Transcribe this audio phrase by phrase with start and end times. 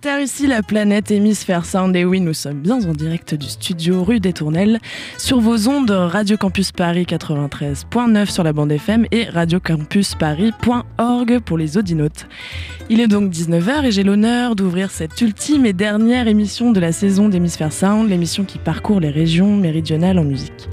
[0.00, 1.94] Terre, ici la planète Hémisphère Sound.
[1.94, 4.80] Et oui, nous sommes bien en direct du studio rue des Tournelles
[5.18, 11.76] sur vos ondes Radio Campus Paris 93.9 sur la bande FM et radiocampusparis.org pour les
[11.76, 12.26] audinotes.
[12.88, 16.92] Il est donc 19h et j'ai l'honneur d'ouvrir cette ultime et dernière émission de la
[16.92, 20.70] saison d'Hémisphère Sound, l'émission qui parcourt les régions méridionales en musique.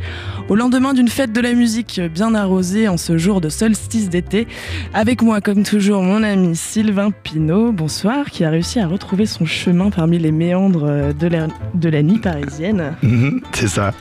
[0.50, 4.48] Au lendemain d'une fête de la musique bien arrosée en ce jour de solstice d'été,
[4.94, 9.46] avec moi comme toujours mon ami Sylvain Pinault, bonsoir, qui a réussi à retrouver son
[9.46, 12.96] chemin parmi les méandres de la, de la nuit parisienne.
[13.02, 13.94] Mhm, c'est ça.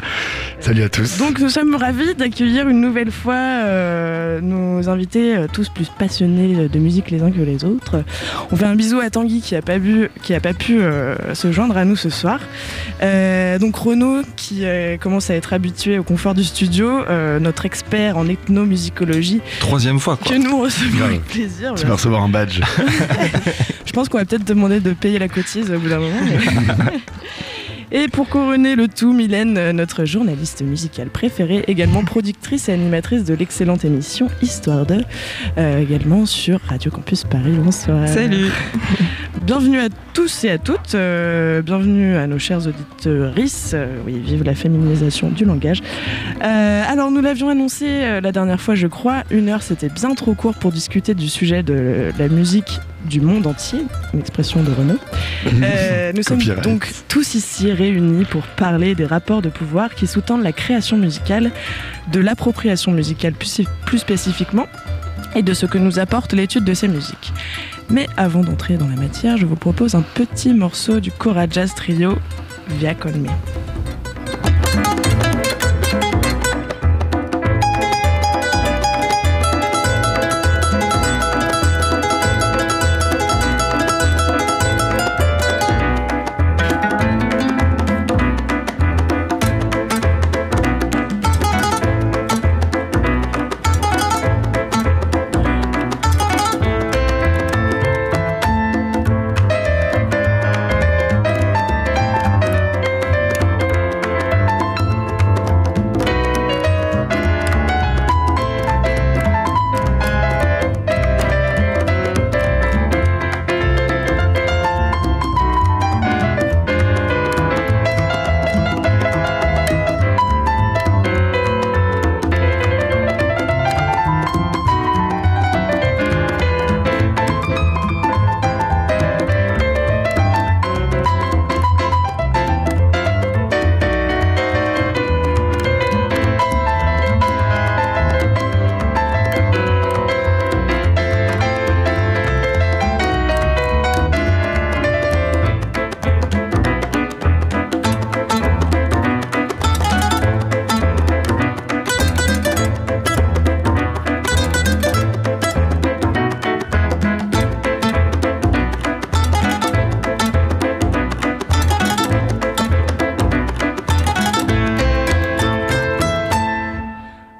[0.60, 1.18] Salut à tous.
[1.18, 6.68] Donc nous sommes ravis d'accueillir une nouvelle fois euh, nos invités, euh, tous plus passionnés
[6.68, 8.02] de musique les uns que les autres.
[8.50, 9.76] On fait un bisou à Tanguy qui n'a pas,
[10.22, 12.40] qui a pas pu euh, se joindre à nous ce soir.
[13.60, 14.64] donc Renaud qui
[15.00, 19.40] commence à être habitué au confort du studio, euh, notre expert en ethnomusicologie.
[19.60, 20.32] Troisième fois, quoi.
[20.32, 21.74] Que nous recevons avec plaisir.
[21.74, 22.60] Tu vas recevoir un badge.
[23.86, 26.18] Je pense qu'on va peut-être demander de payer la cotise au bout d'un moment.
[27.92, 33.32] Et pour couronner le tout, Mylène, notre journaliste musicale préférée, également productrice et animatrice de
[33.34, 35.04] l'excellente émission Histoire de,
[35.58, 37.54] euh, également sur Radio Campus Paris.
[37.56, 38.08] Bonsoir.
[38.08, 38.50] Salut.
[39.42, 40.94] bienvenue à tous et à toutes.
[40.94, 43.32] Euh, bienvenue à nos chers auditeurs.
[43.36, 45.82] oui, vive la féminisation du langage.
[46.40, 49.22] alors, nous l'avions annoncé la dernière fois, je crois.
[49.30, 53.46] Une heure, c'était bien trop court pour discuter du sujet de la musique du monde
[53.46, 53.80] entier,
[54.12, 54.98] une expression de Renault.
[55.46, 60.42] Euh, nous sommes donc tous ici réunis pour parler des rapports de pouvoir qui sous-tendent
[60.42, 61.50] la création musicale,
[62.12, 64.66] de l'appropriation musicale plus, plus spécifiquement,
[65.34, 67.32] et de ce que nous apporte l'étude de ces musiques.
[67.90, 71.74] Mais avant d'entrer dans la matière, je vous propose un petit morceau du Cora Jazz
[71.74, 72.18] Trio
[72.80, 72.94] Via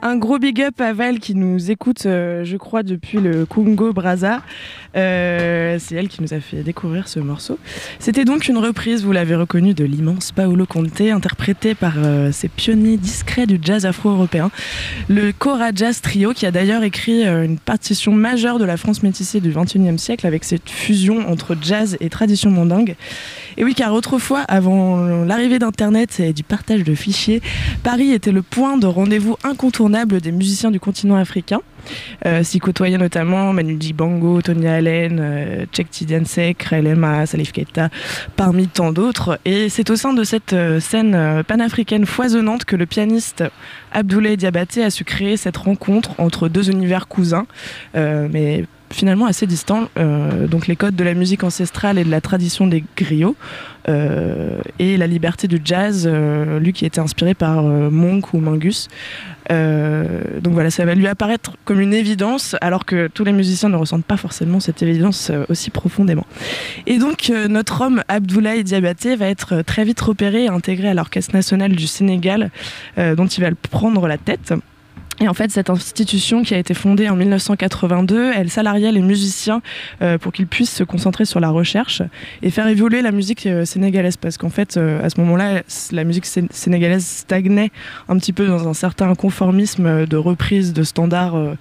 [0.07, 0.39] Con Me.
[0.39, 4.43] big up à Val qui nous écoute, euh, je crois, depuis le Congo Brazza.
[4.97, 7.59] Euh, c'est elle qui nous a fait découvrir ce morceau.
[7.99, 12.49] C'était donc une reprise, vous l'avez reconnu, de l'immense Paolo Conte, interprété par euh, ces
[12.49, 14.51] pionniers discrets du jazz afro-européen,
[15.09, 19.41] le Cora Jazz Trio, qui a d'ailleurs écrit une partition majeure de la France métissée
[19.41, 22.95] du XXIe siècle avec cette fusion entre jazz et tradition mandingue.
[23.57, 27.43] Et oui, car autrefois, avant l'arrivée d'Internet et du partage de fichiers,
[27.83, 31.61] Paris était le point de rendez-vous incontournable des musiciens du continent africain.
[32.27, 37.91] Euh, s'y côtoyaient notamment Manu Dibango, Tony Allen, euh, Chek Tidiansek, Krelema, Salif Keita,
[38.35, 39.39] parmi tant d'autres.
[39.45, 43.45] Et c'est au sein de cette euh, scène panafricaine foisonnante que le pianiste
[43.93, 47.47] Abdoulaye Diabaté a su créer cette rencontre entre deux univers cousins,
[47.95, 52.21] mais finalement assez distants, euh, donc les codes de la musique ancestrale et de la
[52.21, 53.37] tradition des griots,
[53.89, 58.89] euh, et la liberté du jazz, euh, lui qui était inspiré par Monk ou Mingus.
[59.49, 63.77] donc voilà, ça va lui apparaître comme une évidence, alors que tous les musiciens ne
[63.77, 66.27] ressentent pas forcément cette évidence aussi profondément.
[66.87, 71.35] Et donc notre homme Abdoulaye Diabaté va être très vite repéré et intégré à l'Orchestre
[71.35, 72.51] national du Sénégal,
[72.97, 74.53] dont il va prendre la tête.
[75.21, 79.63] Et en fait, cette institution qui a été fondée en 1982, elle salariait les musiciens
[80.03, 82.03] euh, pour qu'ils puissent se concentrer sur la recherche
[82.43, 84.19] et faire évoluer la musique euh, sénégalaise.
[84.19, 87.71] Parce qu'en fait, euh, à ce moment-là, la musique sénégalaise stagnait
[88.11, 91.57] un petit peu dans un certain conformisme de reprise de standards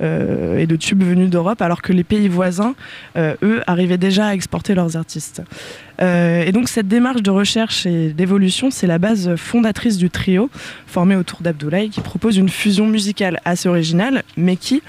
[0.00, 2.74] et de tubes venus d'Europe, alors que les pays voisins,
[3.16, 5.42] eux, arrivaient déjà à exporter leurs artistes.
[6.00, 10.48] Et donc cette démarche de recherche et d'évolution, c'est la base fondatrice du trio,
[10.86, 14.82] formé autour d'Abdoulaye, qui propose une fusion musicale assez originale, mais qui,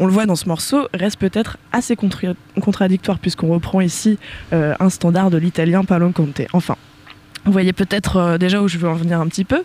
[0.00, 4.18] on le voit dans ce morceau, reste peut-être assez contradictoire, puisqu'on reprend ici
[4.52, 6.42] euh, un standard de l'italien Paolo Conte.
[6.52, 6.76] Enfin,
[7.44, 9.62] vous voyez peut-être euh, déjà où je veux en venir un petit peu.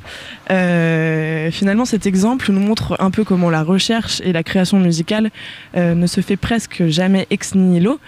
[0.50, 5.30] Euh, finalement, cet exemple nous montre un peu comment la recherche et la création musicale
[5.76, 8.00] ne se fait presque jamais ex nihilo.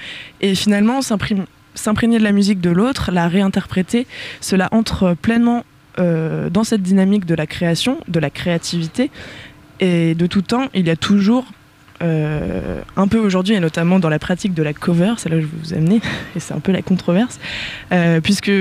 [0.41, 1.01] Et finalement,
[1.75, 4.07] s'imprégner de la musique de l'autre, la réinterpréter,
[4.41, 5.63] cela entre pleinement
[5.97, 9.11] dans cette dynamique de la création, de la créativité,
[9.79, 11.45] et de tout temps, il y a toujours
[12.01, 15.43] euh, un peu aujourd'hui, et notamment dans la pratique de la cover, c'est là que
[15.43, 16.01] je vais vous amener,
[16.35, 17.39] et c'est un peu la controverse,
[17.93, 18.51] euh, puisque,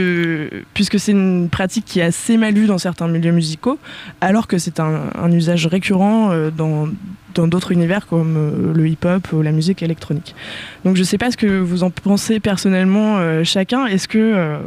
[0.99, 3.79] c'est une pratique qui est assez mal vue dans certains milieux musicaux,
[4.21, 6.89] alors que c'est un, usage récurrent euh, dans
[7.35, 10.35] dans d'autres univers comme le hip-hop ou la musique électronique.
[10.85, 13.87] Donc je ne sais pas ce que vous en pensez personnellement chacun.
[13.87, 14.59] Est-ce que,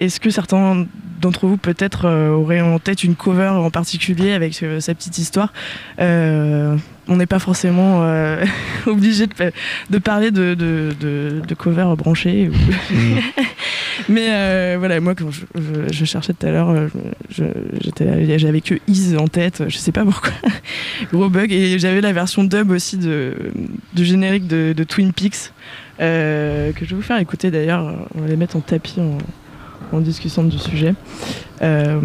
[0.00, 0.86] est-ce que certains
[1.20, 5.18] d'entre vous peut-être euh, auraient en tête une cover en particulier avec euh, sa petite
[5.18, 5.52] histoire
[6.00, 6.76] euh,
[7.08, 8.04] On n'est pas forcément
[8.86, 12.48] obligé de, parler de, de, cover branchée.
[12.48, 13.18] Mm.
[14.08, 16.88] Mais voilà, moi quand je, cherchais tout à l'heure,
[17.30, 20.32] j'avais que Is en tête, je sais pas pourquoi.
[21.12, 21.52] Gros bug.
[21.52, 23.34] Et j'avais la version dub aussi de,
[23.94, 25.52] du générique de, Twin Peaks.
[25.98, 29.18] que je vais vous faire écouter d'ailleurs, on va les mettre en tapis en,
[29.92, 30.94] en discussion du sujet.
[31.62, 32.00] Euh,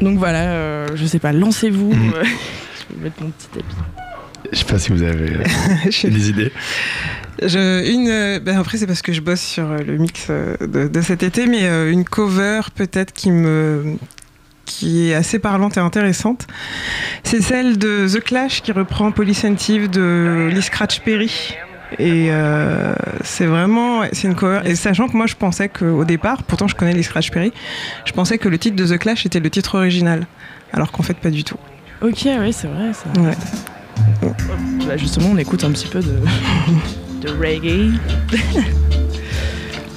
[0.00, 1.92] donc voilà, euh, je sais pas, lancez-vous.
[2.90, 3.76] Je vais mettre mon petit tapis.
[4.52, 5.44] Je sais pas si vous avez euh,
[6.08, 6.52] des idées.
[7.42, 11.46] Je, une, ben après c'est parce que je bosse sur le mix de, cet été,
[11.46, 13.96] mais une cover peut-être qui me
[14.70, 16.46] qui est assez parlante et intéressante.
[17.24, 21.56] C'est celle de The Clash qui reprend Polycentive de Lee Scratch Perry.
[21.98, 22.94] Et euh,
[23.24, 24.60] c'est vraiment, c'est une cover.
[24.64, 27.52] Et sachant que moi, je pensais qu'au départ, pourtant je connais les Scratch Perry,
[28.04, 30.26] je pensais que le titre de The Clash était le titre original,
[30.72, 31.58] alors qu'en fait pas du tout.
[32.02, 32.92] Ok, oui, c'est vrai.
[32.94, 33.10] Ça.
[34.86, 36.16] Bah, justement, on écoute un petit peu de,
[37.20, 37.92] de reggae.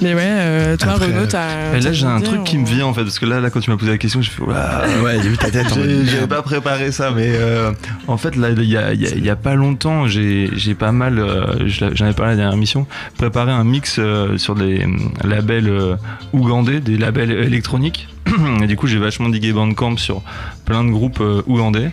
[0.02, 1.78] Mais ouais, euh, toi, Renaud, t'as.
[1.78, 3.70] là, j'ai un truc qui me vient en fait, parce que là, là quand tu
[3.70, 4.42] m'as posé la question, je fais.
[5.02, 5.66] ouais, j'ai vu ta tête.
[6.04, 7.72] J'avais pas préparé ça, mais euh,
[8.06, 12.06] en fait, là, il y a, y a, pas longtemps, j'ai pas mal, euh, j'en
[12.06, 12.86] ai parlé à la dernière mission,
[13.16, 13.98] préparé un mix
[14.36, 14.86] sur des
[15.22, 15.96] labels
[16.34, 18.08] ougandais, des labels électroniques.
[18.62, 20.22] Et du coup, j'ai vachement digué Bandcamp sur
[20.64, 21.90] plein de groupes ougandais.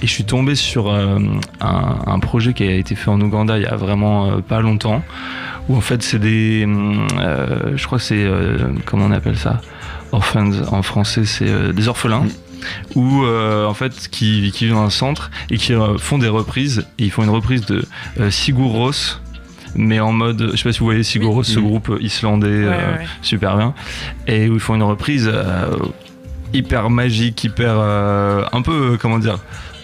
[0.00, 3.62] Et je suis tombé sur un, un, projet qui a été fait en Ouganda il
[3.62, 5.02] y a vraiment pas longtemps.
[5.68, 6.66] Où en fait c'est des,
[7.18, 9.60] euh, je crois que c'est, euh, comment on appelle ça,
[10.10, 10.50] orphans.
[10.70, 12.26] En français, c'est euh, des orphelins.
[12.94, 16.86] Ou en fait qui, qui, vivent dans un centre et qui font des reprises.
[16.98, 17.84] Et ils font une reprise de
[18.30, 19.21] Sigur Rós
[19.74, 22.66] mais en mode, je sais pas si vous voyez Sigur Rós, ce groupe islandais
[23.22, 23.74] super bien,
[24.26, 25.32] et où ils font une reprise
[26.52, 29.38] hyper magique, hyper un peu comment dire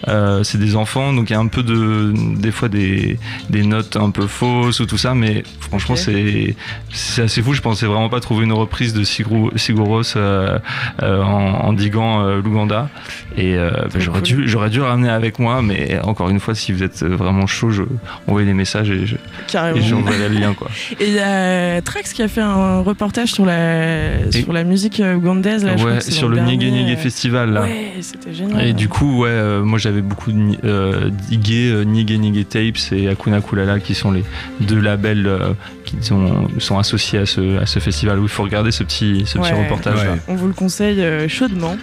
[0.07, 3.19] euh, c'est des enfants, donc il y a un peu de, des fois des,
[3.51, 6.55] des notes un peu fausses ou tout ça, mais franchement c'est
[6.91, 7.53] c'est assez fou.
[7.53, 10.59] Je pensais vraiment pas trouver une reprise de Sigur, Siguros euh,
[11.03, 12.89] euh, en, en, diguant l'Ouganda.
[13.37, 16.83] Et bah, j'aurais dû j'aurais dû ramener avec moi, mais encore une fois, si vous
[16.83, 17.83] êtes vraiment chaud, je
[18.27, 19.17] envoie des messages et je
[19.49, 20.69] j'envoie le lien quoi.
[21.01, 25.03] Et il y a Trax qui a fait un reportage sur la sur la musique
[25.17, 27.63] ougandaise là, ouais, sur le Nyege Festival là.
[27.63, 28.67] Ouais, c'était génial.
[28.67, 33.41] Et du coup, ouais, moi j'avais beaucoup de euh, Ige, euh, Nige Tapes et Akuna
[33.41, 34.23] Kulala qui sont les
[34.61, 35.55] deux labels euh,
[35.87, 39.25] qui sont, sont associés à ce, à ce festival où il faut regarder ce petit,
[39.27, 40.07] ce petit reportage.
[40.29, 41.77] On vous le conseille chaudement.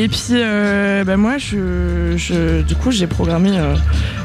[0.00, 0.34] Et puis,
[1.04, 3.50] bah moi, je, du coup, j'ai programmé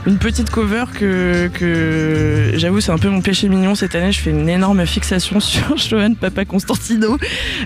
[0.06, 4.12] une petite cover que, que j'avoue, c'est un peu mon péché mignon cette année.
[4.12, 7.18] Je fais une énorme fixation sur Johan Papa Constantino.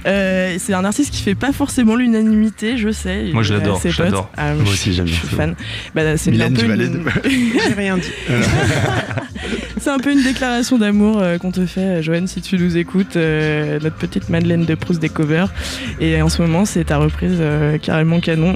[0.05, 3.25] c'est un artiste qui fait pas forcément l'unanimité, je sais.
[3.33, 3.81] Moi, je l'adore.
[3.83, 4.31] J'adore.
[4.37, 5.55] Ah, moi aussi, j'aime bien.
[5.93, 7.03] Bah, c'est un peu une...
[7.25, 8.11] J'ai rien dit.
[9.79, 13.15] c'est un peu une déclaration d'amour euh, qu'on te fait, Joanne, si tu nous écoutes.
[13.15, 15.51] Euh, notre petite Madeleine de Proust des covers.
[15.99, 18.53] Et en ce moment, c'est ta reprise euh, carrément canon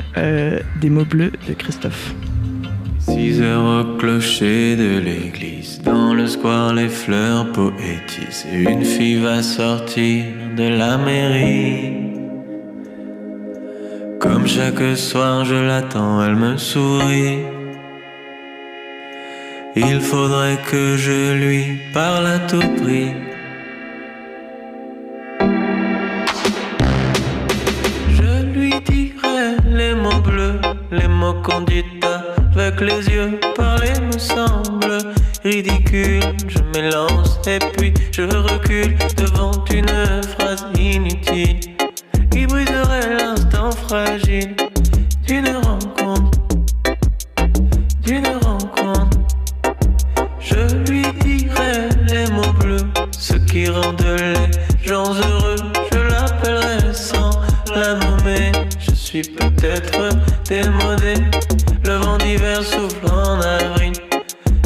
[0.79, 2.13] des mots bleus de Christophe.
[2.99, 9.41] 6 heures au clocher de l'église, dans le square les fleurs poétisent, une fille va
[9.41, 11.93] sortir de la mairie.
[14.19, 17.39] Comme chaque soir je l'attends, elle me sourit.
[19.75, 23.09] Il faudrait que je lui parle à tout prix.
[31.01, 31.83] Les mots qu'on dit
[32.55, 33.39] avec les yeux.
[33.55, 34.97] Parler me semble
[35.43, 36.21] ridicule.
[36.47, 41.59] Je m'élance et puis je recule devant une phrase inutile
[42.31, 44.55] qui briserait l'instant fragile
[45.27, 46.39] d'une rencontre.
[48.03, 49.17] D'une rencontre.
[50.39, 55.40] Je lui dirai les mots bleus, ce qui rendent les gens heureux.
[59.11, 60.09] Suis peut-être
[60.47, 61.15] démodé.
[61.83, 63.91] Le vent d'hiver souffle en avril.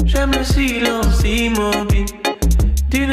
[0.06, 2.06] J'aime le silence immobile
[2.92, 3.12] d'une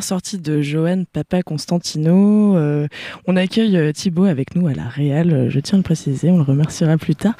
[0.00, 2.56] sortie de Johan Papa Constantino.
[2.56, 2.86] Euh,
[3.26, 6.30] on accueille euh, Thibaut avec nous à la Réal, euh, je tiens à le préciser,
[6.30, 7.34] on le remerciera plus tard.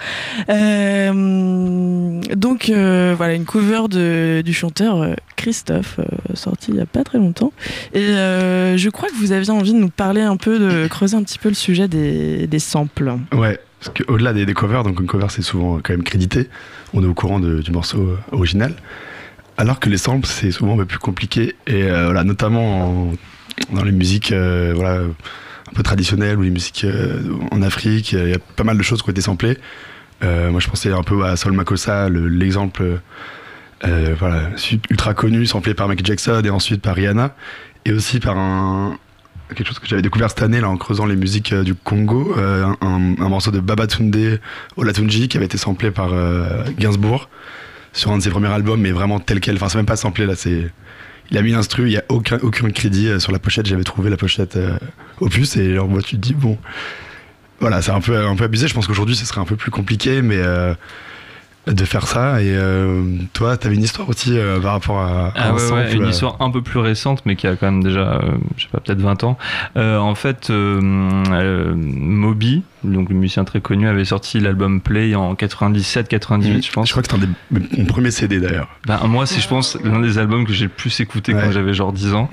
[2.36, 6.00] Donc voilà, une cover de, du chanteur Christophe,
[6.34, 7.52] sortie il n'y a pas très longtemps.
[7.94, 11.22] Et je crois que vous aviez envie de nous parler un peu, de creuser un
[11.22, 13.12] petit peu le sujet des, des samples.
[13.32, 16.48] Ouais, parce qu'au-delà des, des covers, donc une cover c'est souvent quand même crédité,
[16.94, 18.74] on est au courant du morceau original.
[19.58, 23.12] Alors que les samples c'est souvent un peu plus compliqué, et euh, voilà, notamment en-
[23.74, 28.28] dans les musiques euh, voilà, un peu traditionnelles ou les musiques euh, en Afrique, il
[28.30, 29.58] y a pas mal de choses qui ont été samplées.
[30.22, 33.00] Moi je pensais un peu à Sol Makossa, le- l'exemple
[33.82, 34.42] voilà,
[34.90, 37.34] ultra connu, samplé par Michael Jackson et ensuite par Rihanna,
[37.84, 38.96] et aussi par un,
[39.54, 43.28] quelque chose que j'avais découvert cette année là en creusant les musiques du Congo, un,
[43.28, 44.40] morceau de Babatunde
[44.76, 46.10] Olatunji qui avait été samplé par
[46.78, 47.28] Gainsbourg
[47.98, 49.56] sur un de ses premiers albums, mais vraiment tel quel.
[49.56, 50.70] Enfin, c'est même pas samplé là, c'est.
[51.30, 53.66] Il a mis l'instru, il y a aucun, aucun crédit euh, sur la pochette.
[53.66, 54.78] J'avais trouvé la pochette euh,
[55.20, 56.56] opus et alors moi tu te dis bon,
[57.60, 58.66] voilà, c'est un peu, un peu abusé.
[58.66, 60.72] Je pense qu'aujourd'hui, ce serait un peu plus compliqué, mais euh,
[61.66, 62.40] de faire ça.
[62.40, 66.06] Et euh, toi, t'avais une histoire aussi par rapport à, à Ah un ouais, une
[66.06, 68.22] histoire un peu plus récente, mais qui a quand même déjà,
[68.56, 69.36] je sais pas, peut-être 20 ans.
[69.76, 76.72] En fait, Moby, donc le musicien très connu, avait sorti l'album Play en 97-98, je
[76.72, 76.88] pense.
[76.88, 78.68] Je crois que c'était un des- mon premier CD d'ailleurs.
[78.86, 81.74] Ben, moi, c'est, je pense, l'un des albums que j'ai le plus écouté quand j'avais
[81.74, 82.28] genre 10 ans.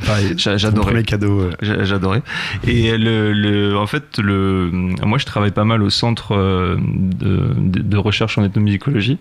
[0.58, 0.86] J'adorais.
[0.92, 1.40] premier cadeau.
[1.42, 2.22] euh, J'a- J'adorais.
[2.68, 7.54] Et le, le, en fait, le, moi, je travaille pas mal au centre euh, de,
[7.58, 9.18] de, de recherche en ethnomusicologie,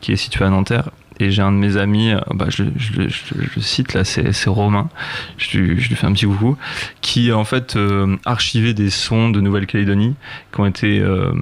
[0.00, 0.90] qui est situé à Nanterre.
[1.20, 4.04] Et j'ai un de mes amis, euh, bah, je, je, je- je le cite là,
[4.04, 4.88] c'est Romain,
[5.36, 6.56] je, lui- fais un petit coucou,
[7.00, 10.14] qui en fait euh, archivait des sons de Nouvelle-Calédonie
[10.54, 11.32] qui ont été euh,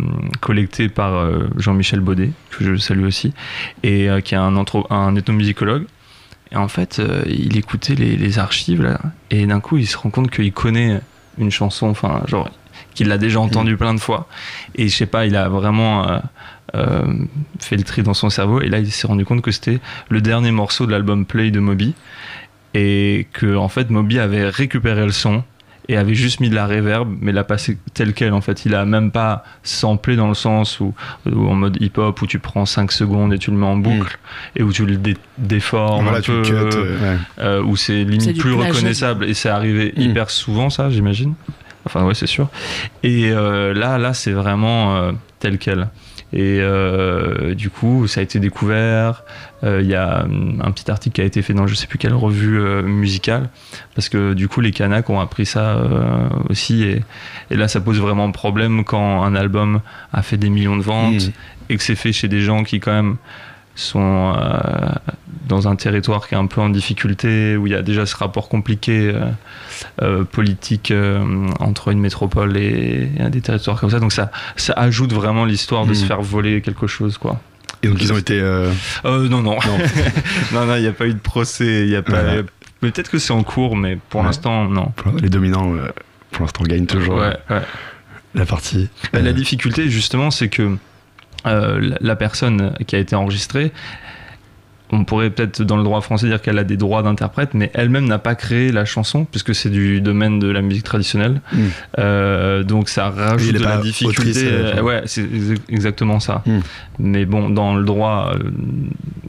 [0.41, 3.35] collectés par euh, Jean-Michel Baudet, que je salue aussi,
[3.83, 5.85] et qui est un, anthro- un ethnomusicologue.
[6.53, 10.11] Et en fait, il écoutait les, les archives là, et d'un coup, il se rend
[10.11, 11.01] compte qu'il connaît
[11.39, 12.49] une chanson, enfin, genre,
[12.95, 14.27] qu'il l'a déjà entendue plein de fois.
[14.75, 16.07] Et je sais pas, il a vraiment
[17.61, 18.61] fait le tri dans son cerveau.
[18.61, 21.61] Et là, il s'est rendu compte que c'était le dernier morceau de l'album Play de
[21.61, 21.95] Moby.
[22.75, 25.43] Et que, en fait, Moby avait récupéré le son
[25.89, 28.67] et avait juste mis de la reverb, mais l'a passé tel quel en fait.
[28.67, 30.93] Il a même pas samplé dans le sens où,
[31.31, 34.19] où en mode hip-hop où tu prends 5 secondes et tu le mets en boucle
[34.57, 36.53] et où tu le dé- déformes voilà, un tu peu, cut.
[36.55, 37.19] euh, ouais.
[37.39, 38.73] euh, où c'est limite plus plagiat.
[38.73, 40.01] reconnaissable et c'est arrivé Mm.
[40.01, 41.35] hyper souvent ça j'imagine
[41.85, 42.49] enfin ouais c'est sûr
[43.05, 45.89] et euh, là là c'est vraiment euh, tel quel
[46.37, 49.25] et euh, du coup ça a été découvert.
[49.65, 51.87] Euh, il y a hum, un petit article qui a été fait dans je sais
[51.87, 53.49] plus quelle revue euh, musicale.
[53.95, 55.83] Parce que du coup les Kanaks ont appris ça
[56.51, 56.85] aussi.
[56.85, 57.03] Et,
[57.51, 59.81] et là ça pose vraiment problème quand un album
[60.13, 61.33] a fait des millions de ventes Mm.
[61.69, 63.17] et que c'est fait chez des gens qui quand même
[63.77, 64.89] sont euh,
[65.49, 68.17] dans un territoire qui est un peu en difficulté, où il y a déjà ce
[68.17, 69.21] rapport compliqué euh,
[70.03, 70.93] euh, politique
[71.61, 74.01] entre une métropole et, et des territoires comme ça.
[74.01, 77.41] Donc ça, ça ajoute vraiment l'histoire de se faire voler quelque chose, quoi.
[77.83, 78.41] Et donc ils ont été.
[79.05, 79.57] non, non, Non.
[80.53, 82.23] non, il n'y a pas eu de procès, il y a pas.
[82.83, 84.27] Mais Peut-être que c'est en cours, mais pour Ouais.
[84.27, 84.93] l'instant, non.
[85.21, 85.73] les dominants,
[86.31, 87.63] pour l'instant, gagnent toujours Ouais, ouais.
[88.35, 88.89] la partie.
[89.13, 90.77] Bah, La difficulté, justement, c'est que
[91.47, 93.73] euh, la- personne qui a été enregistrée,
[94.91, 98.07] on pourrait peut-être dans le droit français dire qu'elle a des droits d'interprète, mais elle-même
[98.07, 101.41] n'a pas créé la chanson, puisque c'est du domaine de la musique traditionnelle.
[101.53, 101.59] Mm.
[101.99, 104.21] Euh, donc ça rajoute de la difficulté.
[104.31, 106.43] autrice, euh, ouais, c'est ex- exactement ça.
[106.47, 106.59] Mm.
[107.01, 108.33] Mais bon, dans le droit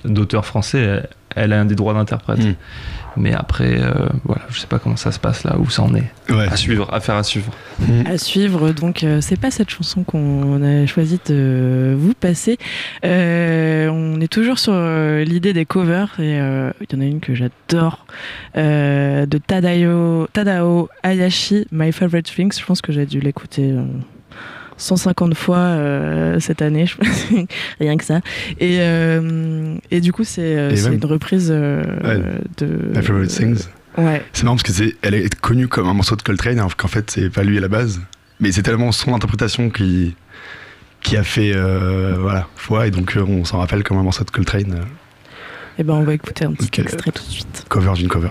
[0.06, 1.04] d'auteur français,
[1.36, 2.40] elle, a un des droits d'interprète.
[2.44, 2.54] Mm.
[3.18, 3.92] Mais après, euh,
[4.24, 6.12] voilà, je sais pas comment ça se passe là, où ça en est.
[6.30, 6.48] Ouais.
[6.50, 7.52] À suivre, à faire à suivre.
[8.06, 12.58] À suivre, donc euh, c'est pas cette chanson qu'on a choisi de vous passer.
[13.06, 17.06] Euh, on est toujours sur euh, l'idée des covers et euh, il y en a
[17.06, 18.06] une que j'adore
[18.56, 22.60] euh, de Tadao, Tadao Hayashi, My Favorite Things.
[22.60, 23.74] Je pense que j'ai dû l'écouter.
[24.78, 27.28] Euh, 150 fois euh, cette année, je pense,
[27.80, 28.22] rien que ça.
[28.60, 32.24] Et, euh, et du coup, c'est euh, une reprise euh, Ouais.
[32.58, 32.68] de.
[32.96, 33.68] My Favorite Things.
[33.98, 34.24] Ouais.
[34.34, 36.88] C'est marrant parce que c'est, elle est connue comme un morceau de Coltrane, alors qu'en
[36.88, 38.00] fait c'est pas lui à la base.
[38.40, 40.16] Mais c'est tellement son interprétation qui,
[41.02, 41.52] qui a fait
[42.20, 44.82] voilà foi et donc on s'en rappelle comme un morceau de Coltrane,
[45.80, 47.66] Et ben, on va écouter un petit extrait tout de suite.
[47.70, 48.30] cover d'une cover.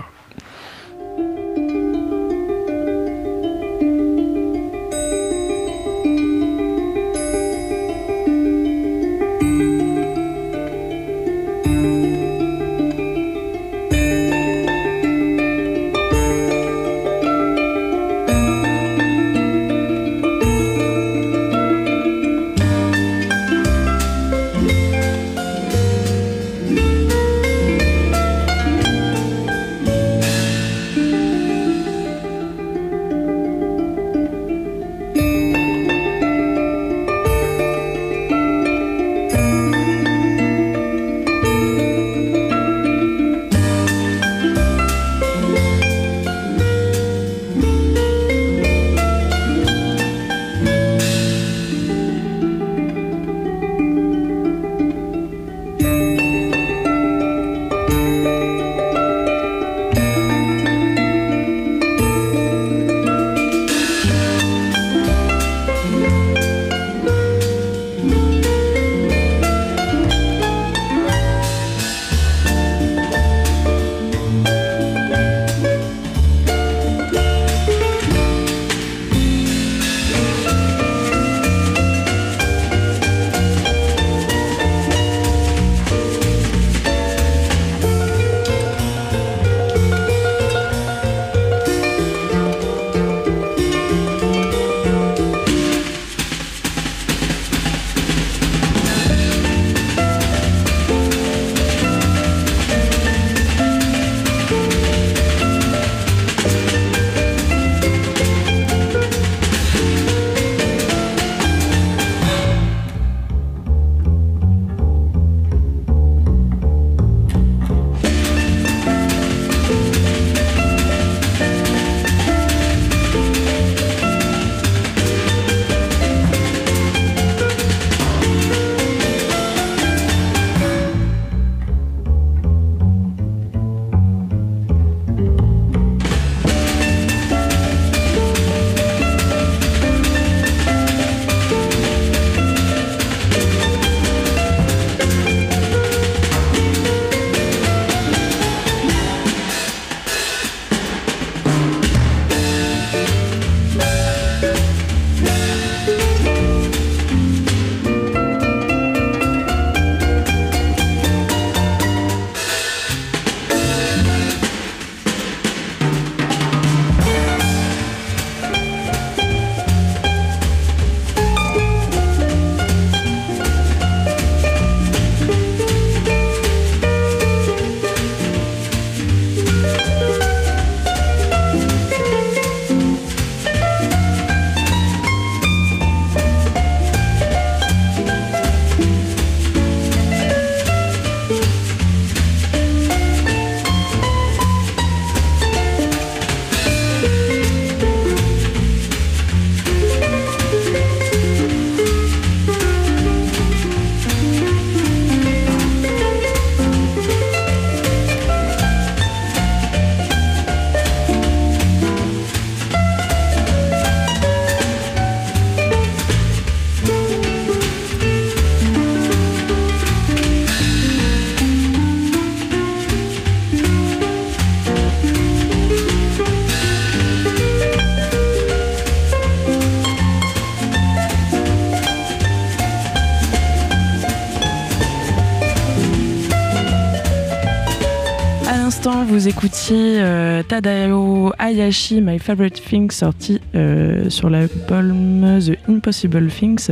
[239.37, 246.71] Écoutiez euh, Tadao Hayashi, My Favorite Thing, sorti euh, sur l'album The Impossible Things.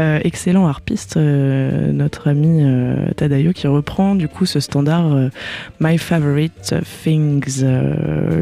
[0.00, 2.64] Euh, excellent harpiste, euh, notre ami
[3.16, 5.30] Tadao, qui reprend du coup ce standard
[5.78, 7.62] My Favorite Things.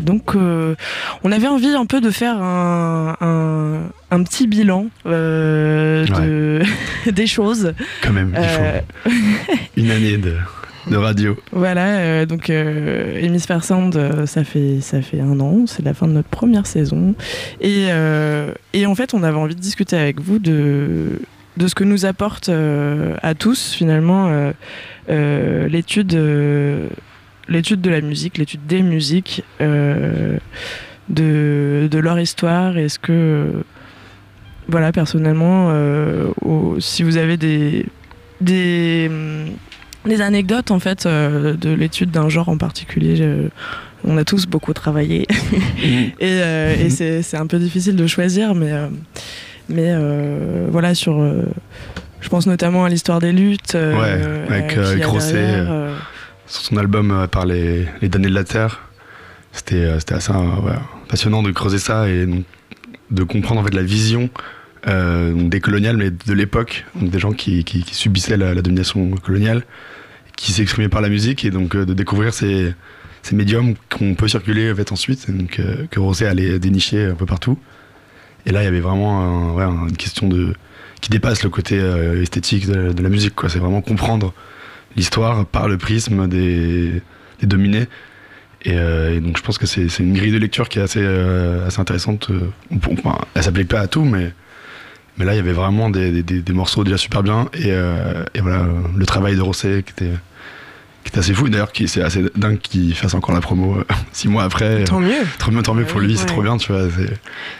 [0.03, 6.63] Donc, on avait envie un peu de faire un, un, un petit bilan de,
[7.11, 7.75] des choses.
[8.03, 9.13] Quand même, il faut
[9.77, 10.37] une année de,
[10.87, 11.37] de radio.
[11.53, 15.95] Voilà, euh, donc euh, Hemisphere Sound, euh, ça, fait, ça fait un an, c'est la
[15.95, 17.14] fin de notre première saison.
[17.61, 21.21] Et, euh, et en fait, on avait envie de discuter avec vous de,
[21.57, 24.53] de ce que nous apporte à tous, finalement,
[25.09, 26.19] l'étude
[27.49, 30.38] l'étude de la musique, l'étude des musiques, de,
[31.09, 32.77] de leur histoire.
[32.77, 33.47] Est-ce que,
[34.69, 35.73] voilà, personnellement,
[36.79, 39.11] si vous avez des.
[40.09, 43.16] Des anecdotes en fait euh, de l'étude d'un genre en particulier.
[43.16, 43.49] Je-
[44.05, 45.27] on a tous beaucoup travaillé
[45.83, 48.87] et, euh, et c'est un peu difficile de choisir, mais euh,
[49.68, 49.92] mais
[50.71, 51.18] voilà sur.
[52.21, 53.75] je pense notamment à l'histoire des luttes.
[53.75, 55.97] Ouais, avec, qui y a Grosset, derrière, euh,
[56.47, 58.88] Sur son album par les, les damnés de la Terre,
[59.53, 60.73] c'était c'était assez ouais,
[61.09, 62.44] passionnant de creuser ça et donc,
[63.11, 64.31] de comprendre en fait la vision
[64.87, 69.11] euh, des coloniales, mais de l'époque, des gens qui, qui- qui subissaient la, la domination
[69.11, 69.64] coloniale,
[70.38, 72.74] qui s'exprimaient par la musique et donc euh, de découvrir ces,
[73.33, 77.27] médiums qu'on peut circuler en fait, ensuite, donc, euh, que Rosset allait dénicher un peu
[77.27, 77.59] partout.
[78.46, 80.55] Et là, il y avait vraiment une question de
[81.03, 83.35] qui dépasse le côté euh, esthétique de, la musique.
[83.48, 84.33] C'est vraiment comprendre
[84.96, 87.03] l'histoire par le prisme des,
[87.40, 87.87] des dominés.
[88.62, 88.74] Et,
[89.20, 92.31] donc je pense que c'est une grille de lecture qui est assez, assez intéressante.
[92.72, 94.33] Enfin, elle s'applique pas à tout, mais,
[95.16, 97.48] mais là il y avait vraiment des, des- morceaux déjà super bien.
[97.55, 100.14] Et, et voilà, le travail de Rosset qui était,
[101.11, 101.49] qui était assez fou.
[101.49, 104.85] D'ailleurs, c'est assez dingue qu'il fasse encore la promo euh, six mois après.
[104.85, 105.14] Tant mieux.
[105.38, 106.27] Trop bien, tant mieux pour lui, c'est Ouais.
[106.27, 106.83] trop bien, tu vois.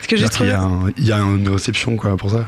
[0.07, 0.53] que j'ai trouvé,
[0.97, 2.45] il y a une réception quoi, pour ça.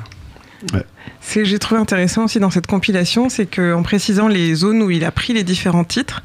[1.22, 4.92] ce que j'ai trouvé intéressant aussi dans cette compilation, c'est qu'en précisant les zones où
[4.92, 6.22] il a pris les différents titres,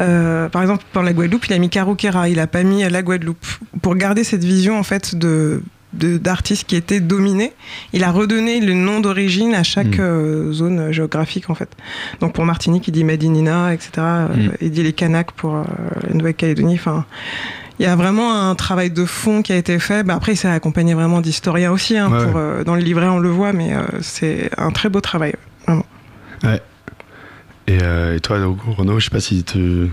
[0.00, 3.02] euh, par exemple dans la Guadeloupe, il a mis Caroquera, il a pas mis la
[3.02, 3.46] Guadeloupe,
[3.82, 5.62] pour garder cette vision en fait de-
[5.94, 7.52] d'artistes qui étaient dominés,
[7.92, 10.00] il a redonné le nom d'origine à chaque Mm.
[10.00, 11.70] euh, zone géographique en fait.
[12.20, 13.90] Donc pour Martinique, il dit Medinina, etc.
[13.98, 14.50] Euh, Mm.
[14.60, 15.62] Il dit les Kanaks pour euh,
[16.06, 16.74] la Nouvelle-Calédonie.
[16.74, 17.04] Enfin,
[17.78, 20.02] il y a vraiment un travail de fond qui a été fait.
[20.02, 21.96] Bah, après, il s'est accompagné vraiment d'historiens aussi.
[21.96, 23.70] hein, Ouais, pour, euh, dans le livret, on le voit, mais
[24.02, 25.34] c'est un très beau travail.
[27.66, 29.90] Et, euh, et toi, donc, Renaud, je sais pas si tu.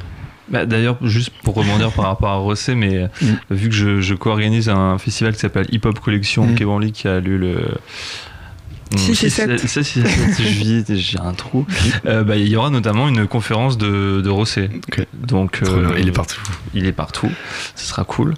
[0.48, 3.26] Bah, D'ailleurs, juste pour rebondir par rapport à Rosset, mais euh, Mm.
[3.56, 6.56] vu que je, je co-organise un festival qui s'appelle Hip Hop Collection Mm.
[6.66, 7.68] Branly qui a lieu le.
[8.96, 9.60] Six et sept.
[9.68, 11.66] 6 et 7 juillet, j'ai un trou.
[12.06, 14.70] Euh, bah, il y aura notamment une conférence de, de Rosset.
[14.90, 15.06] Ok.
[15.14, 16.42] Donc, euh, il est partout.
[16.76, 17.30] il est partout,
[17.76, 18.36] ce sera cool.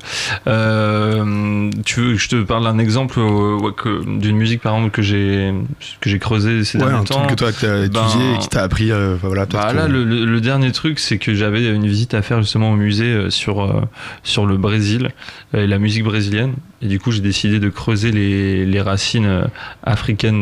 [0.67, 5.01] Euh, tu veux que je te parle d'un exemple euh, d'une musique par exemple que
[5.01, 5.53] j'ai
[6.01, 7.17] que j'ai creusé ces Ouais, derniers un temps?
[7.25, 8.91] truc que toi, que t'as étudié Ben, et qui t'a appris.
[8.91, 12.21] euh, voilà, bah que- là, le, le- dernier truc, c'est que j'avais une visite à
[12.21, 13.85] faire justement au musée euh, sur,
[14.23, 15.09] sur le Brésil
[15.53, 16.53] et la musique brésilienne.
[16.81, 19.45] Et du coup, j'ai décidé de creuser les, les racines euh,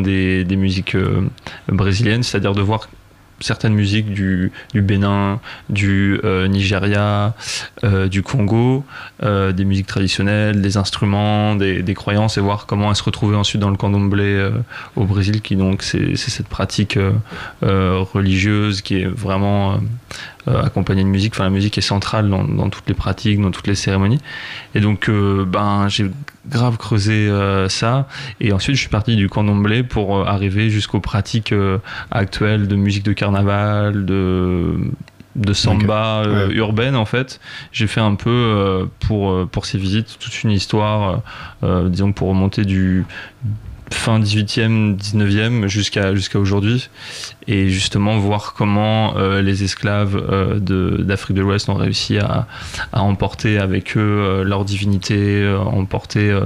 [0.02, 1.22] des, musiques euh,
[1.68, 2.88] brésiliennes, c'est-à-dire de voir
[3.42, 7.36] certaines musiques du, du Bénin, du euh, Nigeria,
[7.84, 8.86] euh, du Congo,
[9.22, 13.70] des musiques traditionnelles, des instruments, des, croyances et voir comment elles se retrouvaient ensuite dans
[13.70, 14.50] le candomblé
[14.96, 16.98] au Brésil, qui donc c'est cette pratique
[17.62, 19.80] religieuse qui est vraiment
[20.48, 21.34] accompagnée de musique.
[21.34, 24.22] Enfin, la musique est centrale dans, dans toutes les pratiques, dans toutes les cérémonies.
[24.76, 26.10] Et donc, ben, j'ai
[26.50, 28.08] grave creusé euh, ça.
[28.40, 31.80] Et ensuite, je suis parti du candomblé pour euh, arriver jusqu'aux pratiques euh,
[32.12, 34.76] actuelles de musique de carnaval, de
[35.36, 36.56] de samba euh, Ouais.
[36.56, 37.42] urbaine en fait
[37.74, 41.20] j'ai fait un peu pour pour ces visites toute une histoire
[41.62, 43.04] disons pour remonter du
[43.92, 46.90] fin 18e 19e jusqu'à jusqu'à aujourd'hui
[47.48, 50.60] et justement voir comment euh, les esclaves euh,
[51.04, 52.48] d'Afrique de l'Ouest ont réussi à,
[52.92, 56.38] à emporter avec eux euh, leur divinité, emporter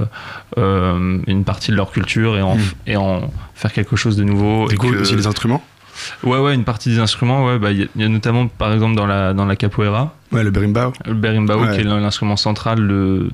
[0.56, 2.60] une partie de leur culture et en, Mm.
[2.86, 4.68] et en faire quelque chose de nouveau.
[4.68, 5.62] Du et coup, que- aussi les instruments?
[6.24, 8.72] Ouais, ouais, une partie des instruments, ouais, bah, il y, a- y a notamment par
[8.72, 10.92] exemple dans la, dans la capoeira, Ouais, le berimbau.
[11.06, 11.74] le berimbau Ouais.
[11.74, 13.30] qui est l'instrument central de,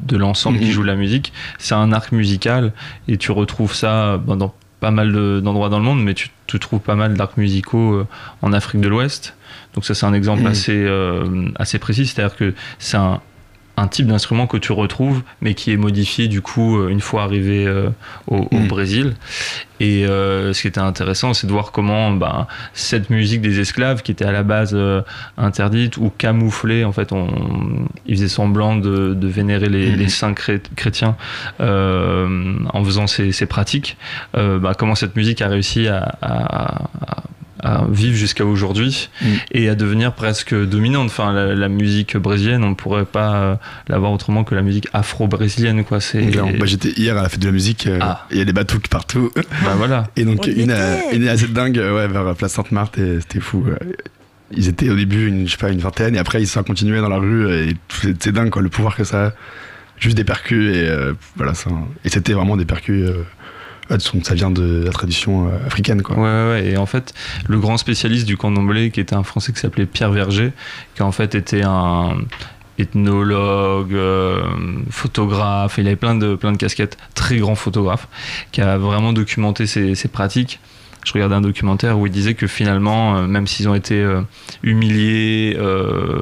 [0.00, 0.70] de l'ensemble qui Mhm.
[0.70, 1.32] joue la musique.
[1.58, 2.72] C'est un arc musical
[3.08, 6.28] et tu retrouves ça bah, dans pas mal de- d'endroits dans le monde, mais tu,
[6.46, 8.06] tu trouves pas mal d'arcs musicaux euh,
[8.42, 9.34] en Afrique de l'Ouest.
[9.74, 10.46] Donc ça c'est un exemple Mhm.
[10.46, 13.20] assez, euh, assez précis, c'est-à-dire que c'est un,
[13.78, 17.22] un type d'instrument que tu retrouves, mais qui est modifié du coup euh, une fois
[17.24, 17.90] arrivé euh,
[18.26, 18.68] au, au Mm.
[18.68, 19.14] Brésil.
[19.78, 24.00] Et euh, ce qui était intéressant, c'est de voir comment ben, cette musique des esclaves,
[24.02, 25.02] qui était à la base euh,
[25.36, 30.32] interdite ou camouflée, en fait, on, ils faisaient semblant de, de vénérer les, les saints
[30.32, 31.16] chrétiens
[31.60, 33.96] en faisant ces, ces pratiques.
[34.34, 37.22] Bah, comment cette musique a réussi à, à- à-
[37.66, 39.28] à vivre jusqu'à aujourd'hui Mhm.
[39.52, 41.06] et à devenir presque dominante.
[41.06, 43.54] Enfin, la, la musique brésilienne, on ne pourrait pas euh,
[43.88, 46.00] l'avoir autrement que la musique afro-brésilienne, quoi.
[46.00, 46.22] C'est.
[46.58, 48.26] Bah, J'étais hier à la fête de la musique, euh, Ah.
[48.30, 49.30] il y a des batouks partout.
[49.64, 50.04] bah, voilà.
[50.16, 53.64] Et donc une, euh, une assez dingue euh, ouais, vers Place Sainte-Marthe et c'était fou.
[53.66, 53.78] ouais.
[54.56, 57.00] Ils étaient au début une, je sais pas, une vingtaine et après ils sont continués
[57.00, 59.32] dans la rue et c'est c'est dingue quoi, le pouvoir que ça a.
[59.98, 61.70] Juste des percus et euh, voilà ça.
[62.04, 63.08] Et c'était vraiment des percus.
[63.08, 63.24] euh,
[63.98, 66.58] ça vient de la tradition euh, africaine quoi.
[66.58, 67.14] Et en fait,
[67.46, 70.52] le grand spécialiste du candomblé, qui était un Français qui s'appelait Pierre Verger,
[70.94, 72.16] qui en fait était un
[72.78, 74.42] ethnologue, euh,
[74.90, 78.08] photographe, il avait plein de, plein de casquettes, très grand photographe,
[78.52, 80.60] qui a vraiment documenté ses, ses pratiques.
[81.06, 84.22] Je regardais un documentaire où il disait que finalement, euh, même s'ils ont été euh,
[84.64, 86.20] humiliés, euh,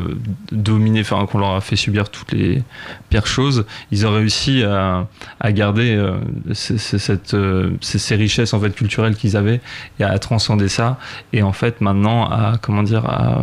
[0.53, 2.63] dominés, enfin qu'on leur a fait subir toutes les
[3.09, 5.07] pires choses, ils ont réussi à,
[5.53, 5.99] garder
[6.53, 9.63] ces, richesses en fait culturelles qu'ils avaient
[10.01, 10.99] et à transcender ça.
[11.33, 13.43] Et en fait, maintenant, à comment dire, à,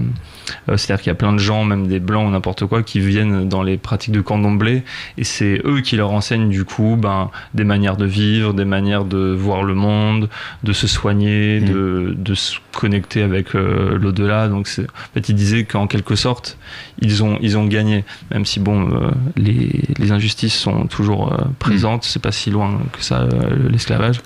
[0.68, 3.48] c'est-à-dire qu'il y a plein de gens, même des blancs ou n'importe quoi, qui viennent
[3.48, 4.84] dans les pratiques de candomblé
[5.18, 9.06] et c'est eux qui leur enseignent du coup ben, des manières de vivre, des manières
[9.06, 10.30] de voir le monde,
[10.64, 11.66] de se soigner, Mm.
[11.66, 14.48] de, de se connecter avec euh, l'au-delà.
[14.48, 16.58] Donc, c'est, en fait, ils disaient qu'en quelque sorte,
[17.00, 21.38] ils ont, ils ont gagné, même si bon, euh, les, les injustices sont toujours euh,
[21.60, 24.22] présentes, c'est pas si loin que ça, euh, l'esclavage,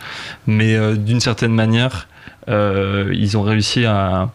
[0.47, 2.07] mais euh, d'une certaine manière,
[2.49, 4.29] euh, ils ont réussi à,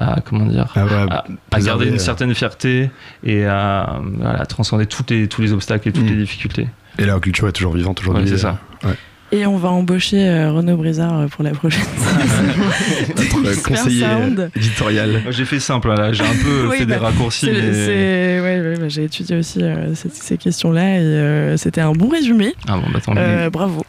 [0.00, 2.90] à comment dire, Ah ouais, à, à garder une euh, certaine fierté
[3.22, 6.08] et à, voilà, transcender toutes les, tous les obstacles et toutes Mm.
[6.08, 6.68] les difficultés.
[6.98, 8.24] Et la culture est toujours vivante aujourd'hui.
[8.24, 8.58] Ouais, c'est ça.
[8.84, 8.92] euh,
[9.32, 11.84] Et on va embaucher euh, Renaud Brizard euh, pour la prochaine
[13.44, 14.50] Notre conseiller sound.
[14.56, 15.22] éditorial.
[15.30, 17.46] J'ai fait simple là, j'ai un peu Oui, fait des bah, raccourcis.
[17.46, 21.56] C'est- mais- c'est- ouais, ouais, bah, j'ai étudié aussi euh, ces, ces questions-là et euh,
[21.56, 22.54] c'était un bon résumé.
[22.66, 23.48] Ah bon, bah tant mieux.
[23.50, 23.84] Bravo.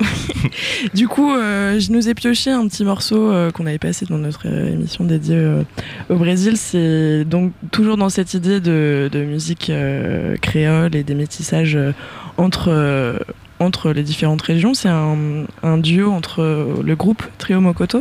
[0.94, 4.20] du coup, euh, je nous ai pioché un petit morceau euh, qu'on avait passé dans
[4.20, 5.64] notre euh, émission dédiée euh,
[6.10, 6.54] au Brésil.
[6.56, 11.94] C'est donc toujours dans cette idée de, de musique euh, créole et des métissages euh,
[12.38, 13.18] entre, euh,
[13.62, 14.74] entre les différentes régions.
[14.74, 18.00] C'est un, duo entre le groupe Trio Mokoto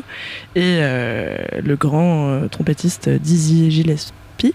[0.57, 4.55] et euh, le grand euh, trompettiste Dizzy Gillespie.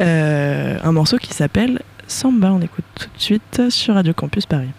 [0.00, 2.52] Euh, un morceau qui s'appelle Samba.
[2.52, 4.70] On écoute tout de suite sur Radio Campus Paris.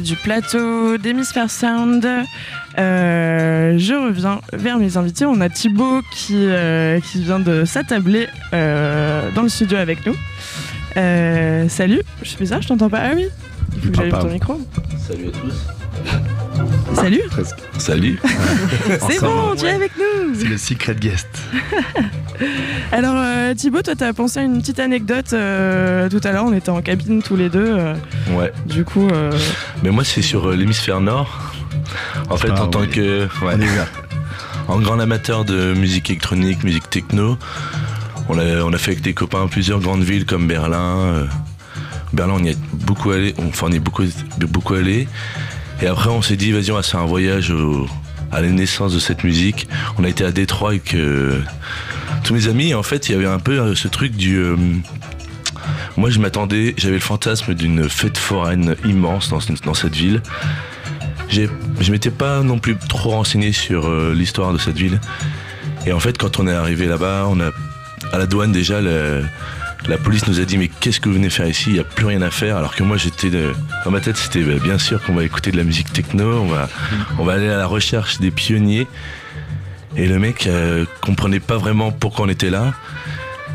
[0.00, 2.06] Du plateau d'Hémisphère Sound.
[2.78, 5.26] Euh, je reviens vers mes invités.
[5.26, 10.14] On a Thibaut qui, euh, qui vient de s'attabler euh, dans le studio avec nous.
[10.96, 13.00] Euh, salut, je suis bizarre, je t'entends pas.
[13.02, 13.26] Ah oui,
[13.74, 14.60] il faut que j'allume ton micro.
[14.98, 15.79] Salut à tous.
[16.94, 17.56] Salut, Presque.
[17.78, 18.20] Salut.
[19.08, 20.34] c'est bon, tu es avec nous.
[20.34, 21.28] C'est le secret guest.
[22.92, 26.52] Alors euh, Thibaut, toi t'as pensé à une petite anecdote euh, tout à l'heure, on
[26.52, 27.74] était en cabine tous les deux.
[27.78, 27.94] euh,
[28.30, 28.52] Ouais.
[28.66, 29.30] du coup, euh,
[29.82, 31.52] Mais moi, c'est sur euh, l'hémisphère nord.
[32.28, 33.24] En fait, Ah, en tant que.
[33.24, 33.88] ouais, On est ouvert.
[34.68, 37.38] en grand amateur de musique électronique, musique techno,
[38.28, 40.98] on a, on a fait avec des copains plusieurs grandes villes comme Berlin.
[40.98, 41.26] euh,
[42.12, 43.34] Berlin, on y est beaucoup allé.
[43.48, 44.04] Enfin, on y est beaucoup,
[44.48, 45.08] beaucoup allé.
[45.82, 47.52] Et après, on s'est dit, vas-y, on va faire un voyage
[48.32, 49.66] à la naissance de cette musique.
[49.98, 51.40] On a été à Détroit avec euh,
[52.22, 52.68] tous mes amis.
[52.70, 54.36] Et en fait, il y avait un peu euh, ce truc du.
[54.36, 54.56] euh,
[55.96, 60.22] moi, je m'attendais, j'avais le fantasme d'une fête foraine immense dans, dans cette ville.
[61.30, 65.00] Je m'étais pas non plus trop renseigné sur euh, l'histoire de cette ville.
[65.86, 67.50] Et en fait, quand on est arrivé là-bas, on a
[68.12, 69.24] à la douane déjà, le-
[69.90, 71.64] la police nous a dit mais qu'est-ce que vous venez faire ici?
[71.68, 72.56] Il n'y a plus rien à faire.
[72.56, 73.52] Alors que moi, j'étais de-
[73.84, 76.46] dans ma tête, c'était bah, bien sûr qu'on va écouter de la musique techno, on
[76.46, 76.68] va,
[77.18, 78.86] on va aller à la recherche des pionniers.
[79.96, 82.72] Et le mec euh, comprenait pas vraiment pourquoi on était là.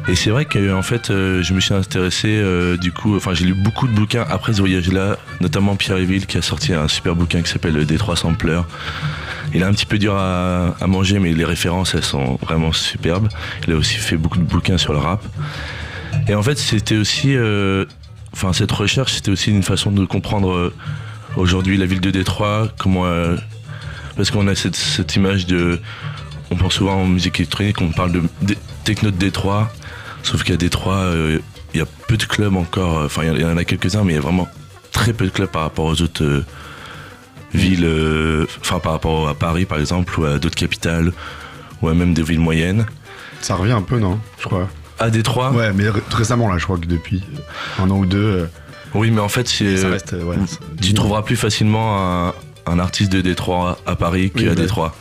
[0.07, 3.45] Et c'est vrai que fait, euh, je me suis intéressé euh, du coup, enfin j'ai
[3.45, 7.15] lu beaucoup de bouquins après ce voyage-là, notamment Pierre Eville qui a sorti un super
[7.15, 8.61] bouquin qui s'appelle Le Détroit Sampler.
[9.53, 12.71] Il est un petit peu dur à, à manger, mais les références elles sont vraiment
[12.73, 13.29] superbes.
[13.67, 15.23] Il a aussi fait beaucoup de bouquins sur le rap.
[16.27, 17.85] Et en fait, c'était aussi, euh,
[18.33, 20.73] enfin cette recherche, c'était aussi une façon de comprendre euh,
[21.35, 23.35] aujourd'hui la ville de Détroit, comment, euh,
[24.15, 25.79] parce qu'on a cette, image de,
[26.51, 29.71] on pense souvent en musique électronique, on parle de, techno de Détroit.
[30.23, 31.11] Sauf qu'à Détroit,
[31.73, 33.03] il y a peu de clubs encore.
[33.05, 34.47] Enfin, il y en a quelques-uns, mais il y a vraiment
[34.91, 36.43] très peu de clubs par rapport aux autres
[37.53, 37.87] villes.
[38.59, 41.13] Enfin, par rapport à Paris, par exemple, ou à d'autres capitales,
[41.83, 42.87] ou à même des villes moyennes.
[43.39, 44.19] Ça revient un peu, non?
[44.39, 44.67] Je crois.
[44.99, 47.21] À Détroit, Ouais, mais ré- récemment, là, je crois que depuis
[47.79, 48.45] un an ou deux, euh,
[48.93, 50.13] oui, mais en fait, c'est, ça reste.
[50.13, 50.37] euh, ouais,
[50.81, 52.33] tu trouveras plus facilement un,
[52.65, 54.55] un artiste de Détroit à Paris Oui, qu'à ouais.
[54.55, 54.95] Détroit.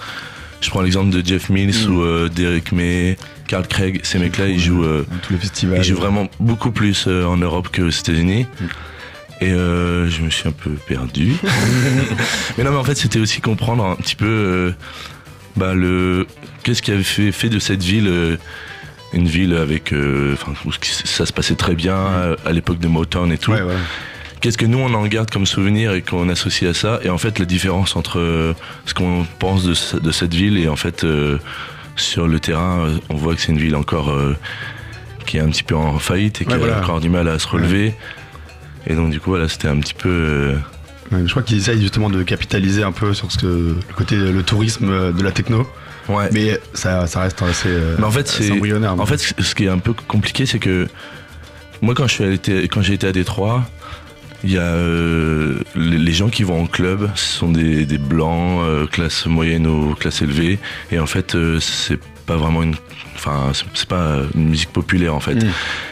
[0.61, 1.93] Je prends l'exemple de Jeff Mills Mm.
[1.95, 3.17] ou euh, Derek May,
[3.47, 4.01] Carl Craig.
[4.03, 4.83] Ces mecs-là, ils jouent.
[4.85, 5.83] euh, tous les festivals.
[5.93, 8.47] Vraiment beaucoup plus euh, en Europe qu'aux États-Unis.
[8.61, 8.65] Mm.
[9.43, 11.35] Et euh, je me suis un peu perdu.
[12.59, 14.73] mais non, mais en fait, c'était aussi comprendre un petit peu
[15.57, 16.27] bah, le
[16.63, 18.09] qu'est-ce qui avait fait, fait de cette ville
[19.15, 21.97] une ville avec, euh, enfin, où ça se passait très bien
[22.45, 23.53] à l'époque de Motown et tout.
[23.53, 23.75] Ouais, ouais.
[24.41, 27.01] Qu'est-ce que nous on en garde comme souvenir et qu'on associe à ça?
[27.03, 28.53] Et en fait, la différence entre euh,
[28.85, 31.39] ce qu'on pense de, ce- de cette ville et en fait euh,
[31.97, 34.13] sur le terrain, on voit que c'est une ville encore
[35.27, 37.47] qui est un petit peu en faillite et qui a encore du mal à se
[37.49, 37.95] relever.
[38.87, 40.55] Et donc du coup, voilà, c'était un petit peu.
[41.13, 44.43] Je crois qu'ils essayent justement de capitaliser un peu sur ce que, le côté le
[44.43, 45.67] tourisme de la techno,
[46.09, 46.29] ouais.
[46.33, 48.99] mais ça, ça reste assez, euh, Mais en fait, c'est- embryonnaire.
[49.01, 50.89] En fait, ce ce qui est un peu compliqué, c'est que
[51.83, 53.65] moi, quand je suis allé, quand j'ai été à Détroit,
[54.45, 58.61] il y a euh, les gens qui vont en club, ce sont des, des blancs,
[58.63, 60.59] euh, classe moyenne ou classe élevée,
[60.93, 62.75] et en fait, euh, c'est pas vraiment une,
[63.17, 65.35] enfin, c'est- pas une musique populaire en fait.
[65.37, 65.49] Mm.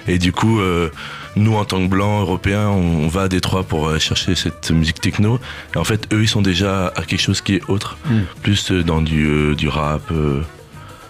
[0.09, 0.91] Et du coup, euh,
[1.37, 5.01] nous en tant que blancs européens, on, on va à Détroit pour chercher cette musique
[5.01, 5.41] techno.
[5.75, 8.21] Et en fait, eux, ils sont déjà à quelque chose qui est autre, Mm.
[8.43, 10.11] plus dans du, du rap.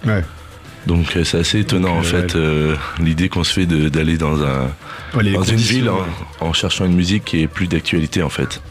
[0.07, 0.22] Ouais.
[0.87, 4.43] Donc euh, c'est assez étonnant Donc, en fait euh, l'idée qu'on se fait d'aller dans
[4.43, 4.70] un
[5.14, 6.07] Ouais, dans une ville en,
[6.41, 8.62] en cherchant une musique qui est plus d'actualité en fait.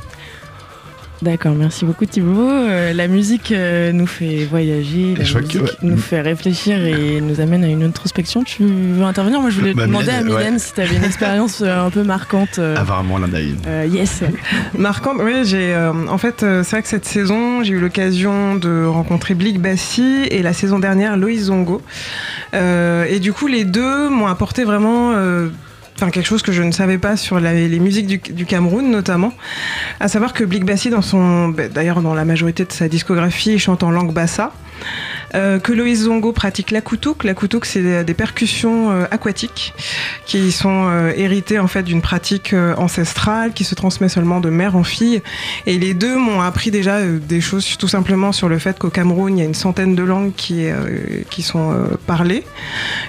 [1.21, 2.49] D'accord, merci beaucoup Thibaut.
[2.49, 5.69] Euh, la musique euh, nous fait voyager, la que, musique ouais.
[5.83, 8.43] nous fait réfléchir et nous amène à une introspection.
[8.43, 9.39] Tu veux intervenir?
[9.39, 10.59] Moi je voulais Bah, demander à Mylène, ouais.
[10.59, 12.57] si tu avais une expérience euh, un peu marquante.
[12.57, 13.29] vraiment, l'un
[13.67, 14.23] euh, yes.
[14.75, 15.75] Marquante, oui, j'ai.
[15.75, 19.61] euh, en fait, euh, c'est vrai que cette saison, j'ai eu l'occasion de rencontrer Blick
[19.61, 21.83] Bassi et la saison dernière, Loïs Zongo.
[22.55, 25.11] Euh, et du coup, les deux m'ont apporté vraiment.
[26.01, 29.33] Enfin, quelque chose que je ne savais pas sur les musiques du, Cameroun notamment,
[29.99, 33.59] à savoir que Blick Bassi, dans son, bah, d'ailleurs dans la majorité de sa discographie,
[33.59, 34.51] chante en langue bassa,
[35.33, 37.23] Euh, que Loïs Zongo pratique l'akoutouk.
[37.23, 39.73] L'akoutouk, c'est des, percussions euh, aquatiques
[40.25, 44.75] qui sont euh, héritées en fait d'une pratique ancestrale qui se transmet seulement de mère
[44.75, 45.21] en fille.
[45.65, 49.37] Et les deux m'ont appris déjà des choses tout simplement sur le fait qu'au Cameroun,
[49.37, 50.71] il y a une centaine de langues qui,
[51.41, 51.73] sont
[52.05, 52.43] parlées,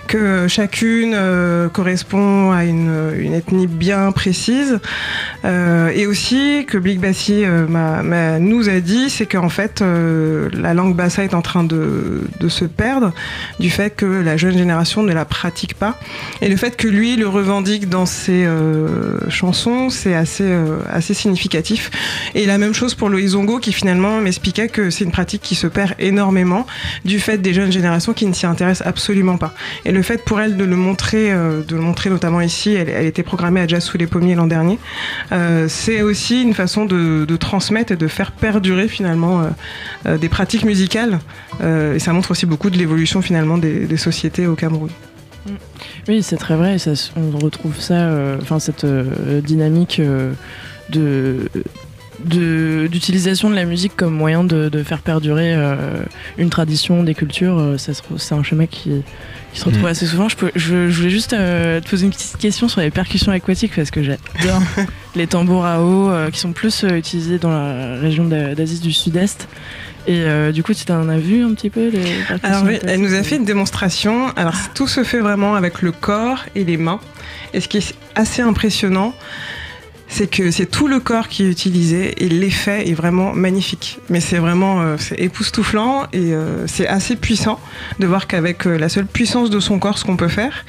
[0.06, 1.16] que chacune
[1.72, 4.80] correspond à une, ethnie bien précise.
[5.44, 7.44] Et aussi que Blick Bassi
[8.40, 13.12] nous a dit, c'est qu'en fait, la langue bassa est en train de, se perdre
[13.60, 15.98] du fait que la jeune génération ne la pratique pas.
[16.40, 21.14] Et le fait que lui le revendique dans ses euh, chansons, c'est assez, euh, assez
[21.14, 21.90] significatif.
[22.34, 25.54] Et la même chose pour Loïs Zongo qui finalement m'expliquait que c'est une pratique qui
[25.54, 26.66] se perd énormément
[27.04, 29.54] du fait des jeunes générations qui ne s'y intéressent absolument pas.
[29.84, 33.06] Et le fait pour elle de le montrer, euh, de le montrer notamment ici, elle,
[33.06, 34.78] était programmée à Jazz sous les pommiers l'an dernier,
[35.68, 39.42] c'est aussi une façon de, transmettre et de faire perdurer finalement
[40.04, 41.18] des pratiques musicales.
[41.60, 44.90] Euh, et ça montre aussi beaucoup de l'évolution finalement des, des sociétés au Cameroun.
[46.08, 46.78] Oui, c'est très vrai.
[46.78, 50.32] ça on retrouve ça, euh, enfin cette euh, dynamique euh,
[50.90, 51.48] de
[52.24, 56.02] d'utilisation de, la musique comme moyen de, de faire perdurer euh,
[56.38, 57.58] une tradition, des cultures.
[57.58, 58.90] euh, c'est un schéma qui,
[59.52, 59.86] qui se retrouve Mm.
[59.86, 60.28] assez souvent.
[60.28, 63.32] Je, peux- je, je voulais juste euh, te poser une petite question sur les percussions
[63.32, 64.62] aquatiques parce que j'adore
[65.16, 68.78] les tambours à eau euh, qui sont plus euh, utilisés dans la région d'A- d'Asie
[68.78, 69.48] du Sud-Est.
[70.06, 72.02] Et euh, du coup, tu t'en as vu un petit peu les
[72.42, 74.28] Alors oui, elle nous a fait une démonstration.
[74.36, 77.00] Alors tout se fait vraiment avec le corps et les mains.
[77.54, 79.14] Et ce qui est assez impressionnant,
[80.12, 83.98] c'est que c'est tout le corps qui est utilisé et l'effet est vraiment magnifique.
[84.10, 87.58] Mais c'est vraiment euh, époustouflant et euh, c'est assez puissant
[87.98, 90.66] de voir qu'avec euh, la seule puissance de son corps, ce qu'on peut faire.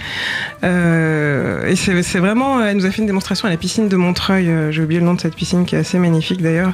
[0.64, 4.50] Et c'est vraiment, elle nous a fait une démonstration à la piscine de Montreuil.
[4.72, 6.72] J'ai oublié le nom de cette piscine qui est assez magnifique d'ailleurs.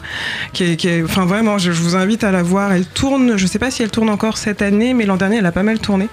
[1.05, 2.72] Enfin vraiment, je, vous invite à la voir.
[2.72, 5.45] Elle tourne, je sais pas si elle tourne encore cette année, mais l'an dernier elle
[5.45, 6.07] a pas mal tourné.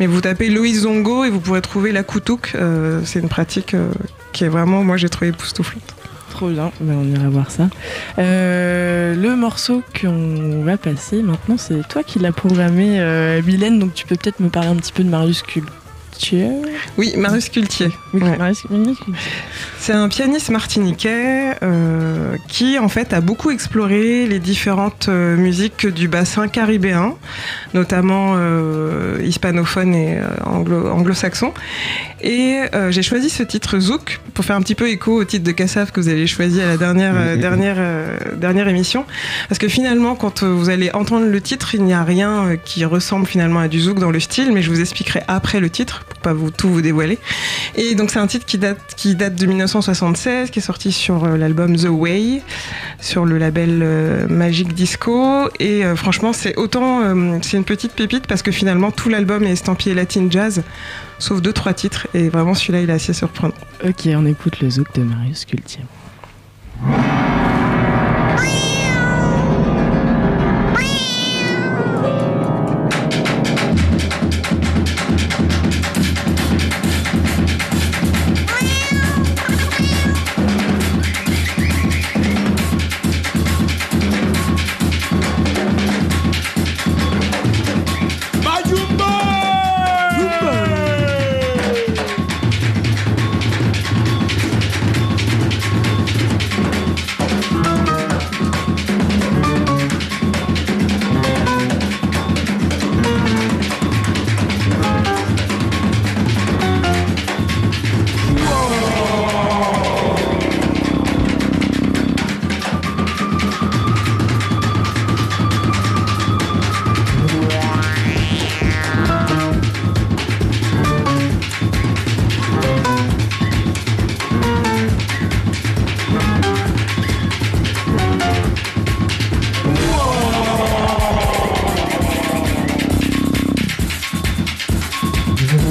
[0.00, 2.56] Mais vous tapez Loïs Zongo et vous pourrez trouver la koutouk.
[3.04, 3.76] C'est une pratique
[4.32, 5.99] qui est vraiment, moi j'ai trouvé époustouflante.
[6.48, 7.68] Ben, on ira voir ça.
[8.18, 13.92] Euh, le morceau qu'on va passer maintenant, c'est toi qui l'as programmé, euh, Mylène, donc
[13.92, 15.42] tu peux peut-être me parler un petit peu de Marius
[16.98, 17.88] Oui, Marius Cultier.
[18.12, 18.36] Ouais.
[19.78, 25.86] C'est un pianiste martiniquais euh, qui en fait a beaucoup exploré les différentes euh, musiques
[25.86, 27.14] du bassin caribéen,
[27.74, 31.52] notamment euh, hispanophone et euh, anglo- anglo-saxon.
[32.22, 35.44] Et euh, j'ai choisi ce titre Zouk pour faire un petit peu écho au titre
[35.44, 39.06] de Kassav que vous avez choisi à la dernière, dernière, euh, dernière émission.
[39.48, 43.26] Parce que finalement, quand vous allez entendre le titre, il n'y a rien qui ressemble
[43.26, 46.20] finalement à du Zouk dans le style, mais je vous expliquerai après le titre pour
[46.20, 47.18] pas vous tout vous dévoiler.
[47.76, 51.24] Et donc c'est un titre qui date, qui date de 1976, qui est sorti sur
[51.24, 52.42] euh, l'album The Way,
[53.00, 55.48] sur le label euh, Magic Disco.
[55.58, 57.00] Et euh, franchement, c'est autant,
[57.42, 60.62] c'est une petite pépite parce que finalement tout l'album est estampillé latin jazz,
[61.18, 62.06] sauf deux trois titres.
[62.12, 63.54] Et vraiment celui-là, il est assez surprenant.
[63.86, 65.84] Ok, on écoute le zouk de Marius Culture.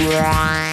[0.10, 0.69] Right.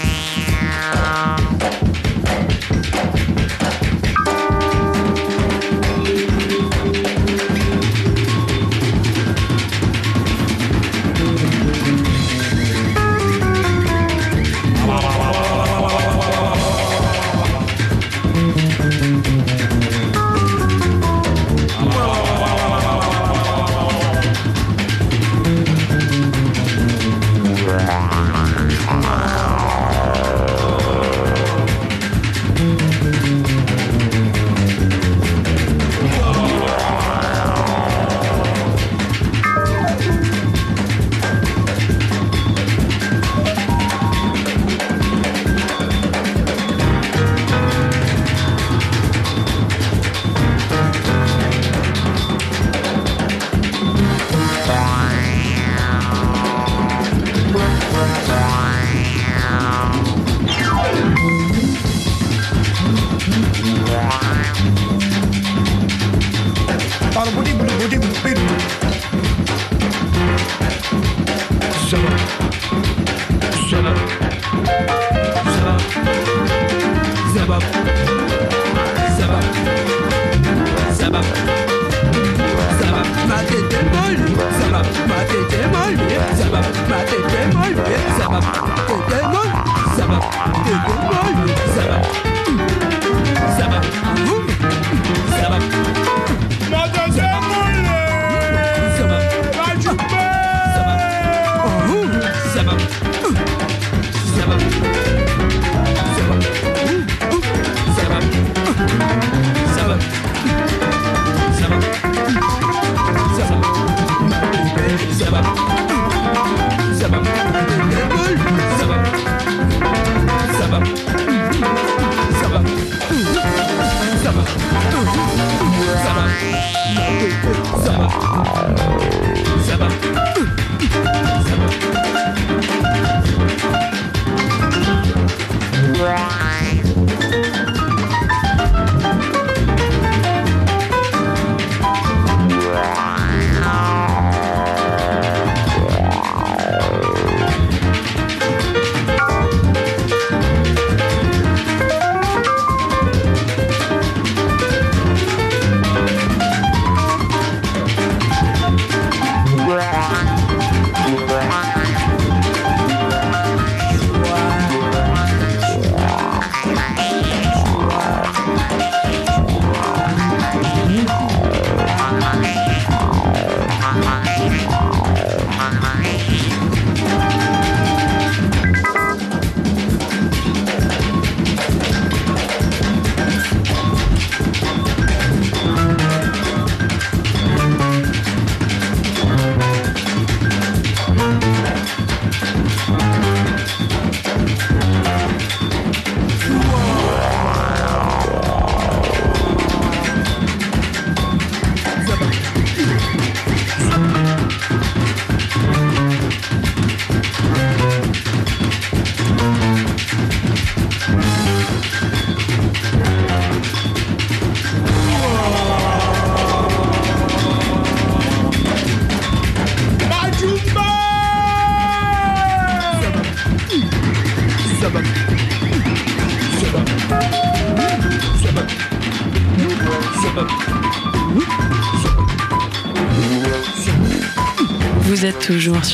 [106.87, 107.16] Vous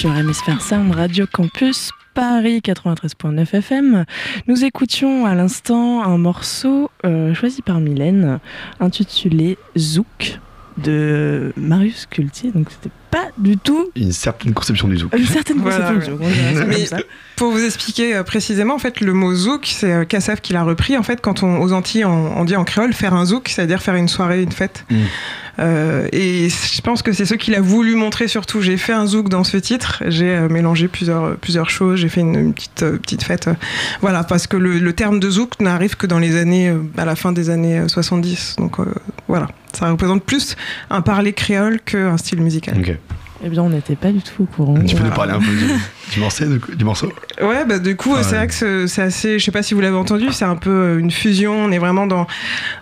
[0.03, 4.05] sur Hémisphère Sound, Radio Campus Paris 93.9 FM.
[4.49, 8.41] Nous écoutions à l'instant un morceau euh, choisi par Mylène
[8.81, 10.41] intitulé Zouk
[10.77, 12.51] de Marius Cultier.
[12.51, 15.15] Donc c'était pas du tout Une certaine conception du zouk.
[15.17, 16.67] une certaine Voilà, conception du zouk.
[16.67, 16.97] Mais- ça.
[17.37, 20.63] Pour vous expliquer euh, précisément, en fait, le mot zouk, c'est euh, Kassav qui l'a
[20.65, 20.97] repris.
[20.97, 23.83] En fait, quand on, aux Antilles, on, on dit en créole faire un zouk, c'est-à-dire
[23.83, 24.85] faire une soirée, une fête.
[24.91, 24.97] Mm.
[25.59, 28.63] Euh, et je pense que c'est ce qu'il a voulu montrer surtout.
[28.63, 30.03] J'ai fait un zouk dans ce titre.
[30.07, 31.99] J'ai euh, mélangé plusieurs, plusieurs choses.
[32.01, 33.51] J'ai fait une, une petite, euh, petite fête.
[34.01, 37.05] voilà, parce que le, le terme de zouk n'arrive que dans les années, euh, à
[37.05, 38.57] la fin des années euh, 70.
[38.59, 38.85] Donc euh,
[39.29, 40.57] voilà, ça représente plus
[40.91, 42.99] un parler créole qu'un style musical.
[43.45, 44.75] Eh bien, on n'était pas du tout au courant.
[44.87, 45.67] Tu peux nous parler un peu du,
[46.13, 48.37] du morceau, du, du morceau Ouais, bah du coup, Ah c'est ouais.
[48.39, 49.39] vrai que c'est- assez.
[49.41, 51.53] Je sais pas si vous l'avez entendu, c'est un peu euh, une fusion.
[51.53, 52.27] On est vraiment dans,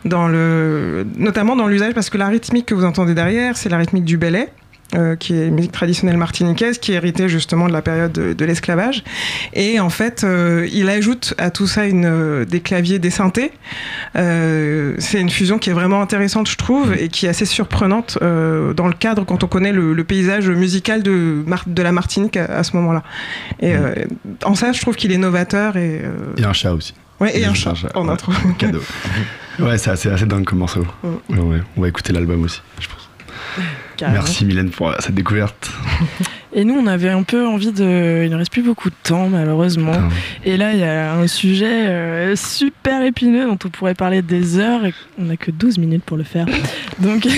[0.04, 3.78] dans le, notamment dans l'usage parce que la rythmique que vous entendez derrière, c'est la
[3.78, 4.48] rythmique du belay.
[4.94, 8.32] Euh, qui est une musique traditionnelle martiniquaise, qui est héritée justement de la période de,
[8.32, 9.04] de l'esclavage.
[9.52, 13.52] Et en fait, euh, il ajoute à tout ça une, euh, des claviers, des synthés.
[14.16, 18.18] Euh, c'est une fusion qui est vraiment intéressante, je trouve, et qui est assez surprenante
[18.20, 21.44] dans le cadre quand on connaît le, le paysage musical de,
[21.76, 23.02] la Martinique à, à ce moment-là.
[23.60, 23.94] Et euh,
[24.44, 26.02] en ça, je trouve qu'il est novateur et,
[26.42, 26.94] a un chat aussi.
[27.20, 28.12] ouais, et un chat chat, en ouais.
[28.12, 28.32] intro.
[28.58, 28.82] Cadeau.
[29.58, 30.86] Ouais, c'est assez, assez dingue comme morceau.
[31.02, 31.38] Mm.
[31.38, 31.62] Ouais, ouais.
[31.76, 32.99] On va écouter l'album aussi, je pense.
[34.00, 34.22] Carrément.
[34.22, 35.70] Merci Mylène pour cette découverte.
[36.52, 38.22] Et nous, on avait un peu envie de.
[38.24, 39.92] Il ne reste plus beaucoup de temps, malheureusement.
[39.92, 40.08] Putain.
[40.44, 44.58] Et là, il y a un sujet euh, super épineux dont on pourrait parler des
[44.58, 46.46] heures et on n'a que 12 minutes pour le faire.
[46.98, 47.28] Donc,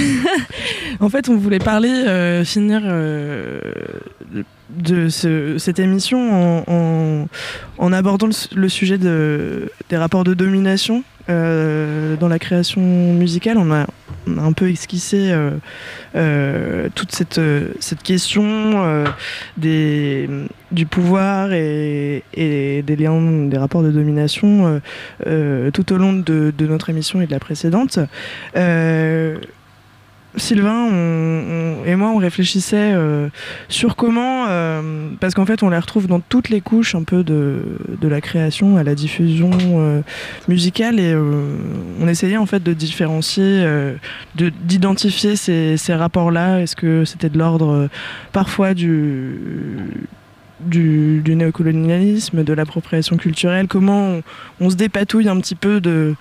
[1.01, 3.61] en fait, on voulait parler, euh, finir euh,
[4.77, 7.29] de ce- cette émission
[7.79, 13.57] en, abordant le, le sujet de, des rapports de domination euh, dans la création musicale.
[13.59, 13.87] On a,
[14.39, 15.51] un peu esquissé euh,
[16.15, 17.41] euh, toute cette,
[17.81, 19.05] cette question
[19.57, 20.29] des,
[20.71, 24.81] du pouvoir et, des liens, des rapports de domination
[25.25, 27.99] tout au long de, de notre émission et de la précédente.
[30.37, 33.29] Sylvain on- on- et moi, on réfléchissait euh,
[33.69, 37.23] sur comment, euh, parce qu'en fait, on les retrouve dans toutes les couches un peu
[37.25, 37.63] de,
[38.01, 40.01] de la création à la diffusion euh,
[40.49, 43.65] musicale et on essayait en fait de différencier,
[44.37, 46.61] de- d'identifier ces, ces rapports-là.
[46.61, 47.89] Est-ce que c'était de l'ordre
[48.33, 49.37] parfois du
[50.65, 54.23] du, du néocolonialisme, de l'appropriation culturelle, comment on,
[54.61, 56.15] on se dépatouille un petit peu de,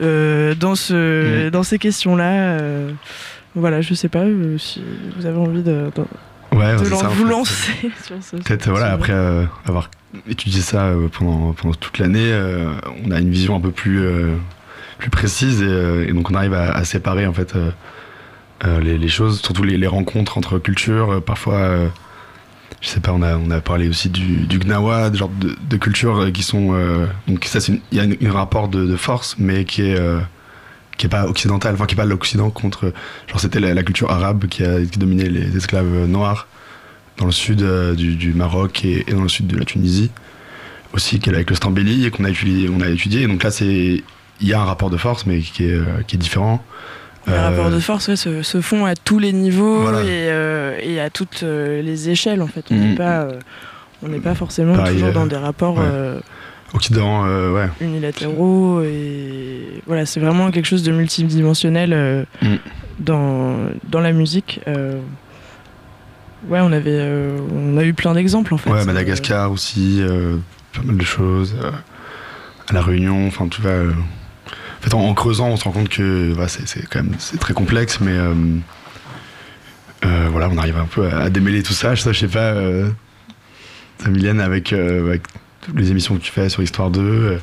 [0.00, 2.32] euh, dans, ce, dans ces questions-là.
[2.58, 2.90] euh,
[3.54, 4.82] voilà, je sais pas euh, si
[5.16, 6.04] vous avez envie de, de,
[6.56, 7.72] Ouais, de c'est lan- ça, en vous lancer
[8.04, 8.36] sur ce.
[8.36, 9.90] Peut-être voilà, après euh, avoir
[10.28, 12.70] étudié ça euh, pendant, pendant toute l'année, euh,
[13.06, 14.02] on a une vision un peu plus,
[14.98, 17.54] plus précise et, et donc on arrive à, à séparer en fait
[18.82, 21.22] les, les choses, surtout les, les rencontres entre cultures.
[21.24, 21.90] parfois,
[22.80, 25.56] je sais pas, on a, on a parlé aussi du, du Gnawa, de genre de,
[25.68, 26.76] de cultures qui sont.
[27.26, 27.58] donc ça,
[27.90, 29.98] il y a un rapport de, de force, mais qui est.
[30.96, 32.92] qui est pas occidental, enfin qui est pas l'Occident contre,
[33.28, 36.46] genre c'était la, la culture arabe qui a qui dominait les esclaves euh, noirs
[37.18, 40.10] dans le sud euh, du, du Maroc et, et dans le sud de la Tunisie
[40.94, 43.50] aussi qu'elle avec le Stambéli et qu'on a étudié on a étudié et donc là
[43.50, 44.02] c'est
[44.40, 46.62] il y a un rapport de force mais qui est, euh, qui est différent
[47.26, 50.02] Les Euh, rapports de force ouais, se, se font à tous les niveaux Voilà.
[50.02, 52.64] et, euh, et à toutes les échelles en fait.
[52.70, 53.38] On n'est pas, euh,
[54.02, 55.84] on n'est pas forcément Pareil, toujours dans des rapports ouais.
[56.74, 62.56] Occident euh, ouais unilatéraux et voilà, c'est vraiment quelque chose de multidimensionnel euh, Mm.
[63.00, 63.56] dans,
[63.88, 64.60] dans la musique.
[64.68, 64.98] euh.
[66.48, 67.06] ouais, on avait,
[67.52, 68.70] on a eu plein d'exemples en fait.
[68.70, 70.02] ouais Madagascar aussi
[70.74, 71.54] pas mal de choses
[72.68, 75.88] à la Réunion enfin tu vois en fait en, en creusant on se rend compte
[75.90, 78.16] que c'est quand même très complexe mais
[80.30, 82.54] voilà on arrive un peu à, à démêler tout ça je sais, je sais pas
[84.02, 84.74] Samilienne avec,
[85.74, 87.38] les émissions que tu fais sur Histoire 2 euh,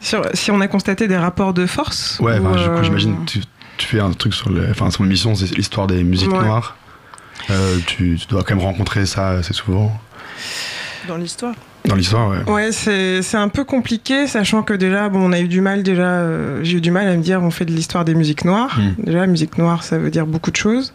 [0.00, 2.82] Sur- si on a constaté des rapports de force Ouais, ou, enfin, du coup, euh,
[2.82, 3.40] j'imagine tu,
[3.76, 6.44] tu fais un truc sur le, enfin, son émission, c'est l'histoire des musiques Ouais.
[6.44, 6.76] noires.
[7.50, 9.98] Euh, tu, tu dois quand même rencontrer ça assez souvent
[11.08, 11.54] dans l'histoire.
[11.86, 12.50] dans l'histoire, ouais.
[12.52, 15.82] Ouais, c'est c'est un peu compliqué, sachant que déjà, bon, on a eu du mal,
[15.82, 18.44] déjà, euh, j'ai eu du mal à me dire, on fait de l'histoire des musiques
[18.44, 18.78] noires.
[18.78, 19.04] Mm.
[19.04, 20.92] Déjà, la musique noire, ça veut dire beaucoup de choses.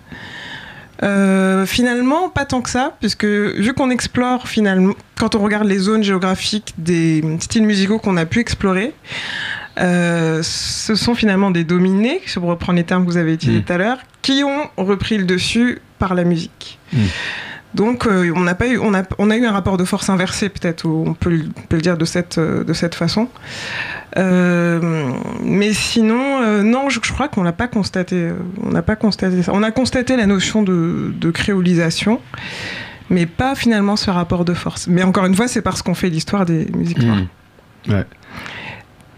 [1.03, 5.77] Euh, finalement, pas tant que ça, puisque vu qu'on explore finalement, quand on regarde les
[5.77, 8.93] zones géographiques des styles musicaux qu'on a pu explorer,
[9.79, 13.63] euh, ce sont finalement des dominés, pour reprendre les termes que vous avez utilisés Mm.
[13.63, 16.79] tout à l'heure, qui ont repris le dessus par la musique.
[16.93, 16.97] Mm.
[17.75, 20.09] Donc, euh, on n'a pas eu, on a, on a eu un rapport de force
[20.09, 23.27] inversé, peut-être, on peut, on peut le dire de cette, euh, de cette façon.
[24.17, 25.11] Euh,
[25.43, 28.29] mais sinon, euh, non, je, je crois qu'on l'a pas constaté.
[28.63, 29.51] On n'a pas constaté ça.
[29.53, 32.21] On a constaté la notion de, de créolisation,
[33.09, 34.87] mais pas finalement ce rapport de force.
[34.87, 37.17] Mais encore une fois, c'est parce qu'on fait l'histoire des musiques noires.
[37.87, 38.03] Mm.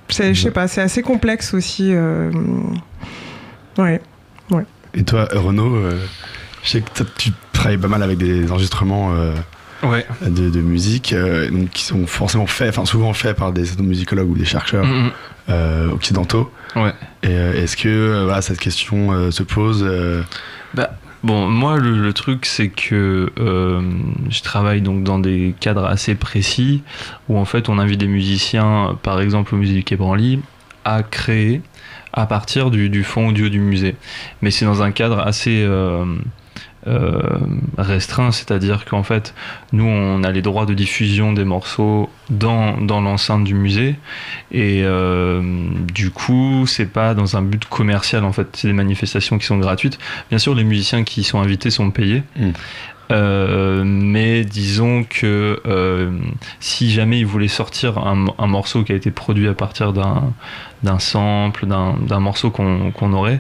[0.10, 1.90] C'est- Je sais pas, c'est assez complexe aussi.
[1.94, 2.32] euh,
[3.78, 4.02] Ouais.
[4.94, 6.00] Et toi, Renaud, euh,
[6.64, 7.32] je sais que tu
[7.76, 9.34] pas mal avec des enregistrements euh,
[9.84, 10.06] Ouais.
[10.26, 14.30] de, de musique euh, donc, qui sont forcément faits, enfin souvent faits par des musicologues
[14.32, 15.12] ou des chercheurs Mhm.
[15.50, 16.52] euh, occidentaux.
[16.76, 16.94] Ouais.
[17.24, 20.24] Et est-ce que voilà, cette question se pose euh,
[21.24, 23.82] Bon, moi, le, le truc, c'est que euh,
[24.30, 26.84] je travaille donc dans des cadres assez précis
[27.28, 30.40] où en fait on invite des musiciens, par exemple au musée du Quai Branly,
[30.86, 31.62] à créer
[32.14, 33.96] à partir du, du fond audio du musée.
[34.42, 36.06] Mais c'est dans un cadre assez euh,
[37.78, 39.34] restreint, c'est-à-dire qu'en fait,
[39.74, 43.96] nous, on a les droits de diffusion des morceaux dans, dans l'enceinte du musée,
[44.52, 45.42] et euh,
[45.94, 49.58] du coup, c'est pas dans un but commercial, en fait, c'est des manifestations qui sont
[49.58, 50.00] gratuites.
[50.30, 52.24] Bien sûr, les musiciens qui y sont invités sont payés.
[52.38, 52.50] Mm.
[53.10, 56.12] Euh, mais disons que euh,
[56.60, 61.00] si jamais ils voulaient sortir un, un morceau qui a été produit à partir d'un
[61.00, 63.40] sample, d'un morceau qu'on qu'on aurait,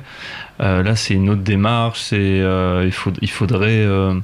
[0.59, 2.09] euh, là c'est une autre démarche.
[2.13, 2.89] Euh,
[3.21, 4.19] il, faudrait euh,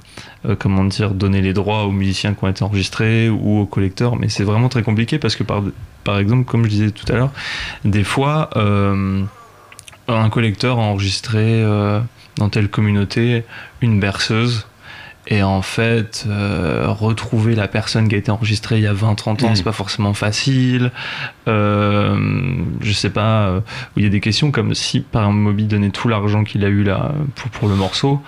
[0.60, 4.30] comment dire donner les droits aux musiciens qui ont été enregistrés ou aux collecteurs, mais
[4.30, 5.64] c'est vraiment très compliqué parce que par
[6.04, 7.32] par exemple, comme je disais tout à l'heure,
[7.86, 8.50] des fois
[10.08, 11.64] un collecteur a enregistré
[12.38, 13.44] dans telle communauté
[13.82, 14.68] une berceuse.
[15.28, 19.44] Et en fait, euh, retrouver la personne qui a été enregistrée il y a 20-30
[19.46, 19.56] ans, Mhm.
[19.56, 20.92] c'est pas forcément facile.
[21.48, 22.18] Euh,
[22.82, 23.60] je sais pas, euh,
[23.96, 26.68] il y a des questions comme si par exemple Moby donnait tout l'argent qu'il a
[26.68, 28.22] eu là pour, pour le morceau.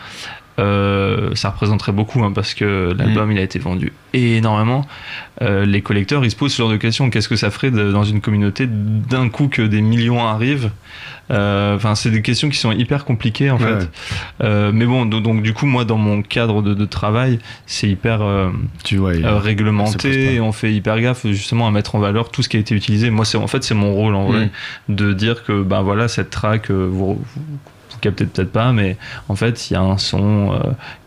[0.58, 4.88] Euh, ça représenterait beaucoup hein, parce que l'album il a été vendu énormément.
[5.42, 7.10] Euh, les collecteurs ils se posent ce genre de questions.
[7.10, 10.72] Qu'est-ce que ça ferait de- dans une communauté d'un coup que des millions arrivent?
[11.32, 13.80] Euh, Enfin, c'est des questions qui sont hyper compliquées en Ouais.
[14.40, 14.72] fait.
[14.72, 18.22] Mais bon, do- donc du coup moi dans mon cadre de, de travail c'est hyper
[18.86, 22.48] Tu vois, réglementé et on fait hyper gaffe justement à mettre en valeur tout ce
[22.50, 23.10] qui a été utilisé.
[23.10, 24.46] Moi, c'est en fait c'est mon rôle en vrai
[24.88, 24.96] Mm.
[24.96, 27.26] de dire que ben voilà cette track vous, vous-
[27.96, 28.98] vous captez peut-être pas, mais
[29.30, 30.58] en fait, il y a un son euh,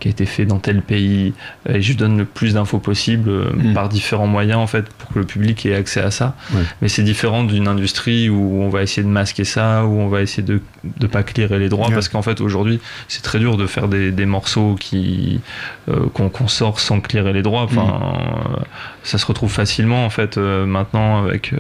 [0.01, 1.35] qui a été fait dans tel pays,
[1.69, 3.75] euh, et je donne le plus d'infos possible euh, Mm.
[3.75, 6.35] par différents moyens, en fait, pour que le public ait accès à ça.
[6.55, 6.63] Ouais.
[6.83, 10.23] Mais c'est différent d'une industrie où on va essayer de masquer ça, où on va
[10.23, 10.61] essayer de
[11.01, 11.95] ne pas clearer les droits, Ouais.
[11.95, 15.41] parce qu'en fait, aujourd'hui, c'est très dur de faire des, des morceaux qui
[15.89, 17.63] euh, qu'on sort sans clearer les droits.
[17.63, 18.63] Enfin, Mm.
[19.03, 21.53] ça se retrouve facilement, en fait, maintenant, avec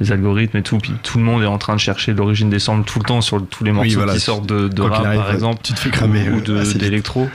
[0.00, 0.78] les algorithmes et tout.
[0.78, 3.20] Puis tout le monde est en train de chercher l'origine des samples tout le temps
[3.20, 5.72] sur tous les morceaux voilà, qui sortent de, de rap, qu'il arrive, par exemple, tu
[5.72, 6.78] te fais cramer ou euh, de- assez vite.
[6.82, 7.28] d'électro.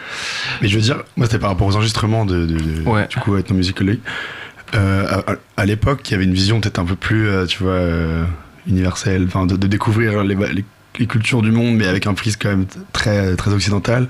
[0.61, 3.07] Mais je veux dire, moi c'était par rapport aux enregistrements de, de- de- Ouais.
[3.07, 3.99] du coup Ethnomusicology.
[4.75, 7.61] Euh, à, à- l'époque, il y avait une vision peut-être un peu plus, euh, tu
[7.61, 8.23] vois, euh,
[8.67, 10.65] universelle, enfin de, de découvrir les, les-
[10.99, 14.07] les cultures du monde, mais avec un prisme quand même très très occidental.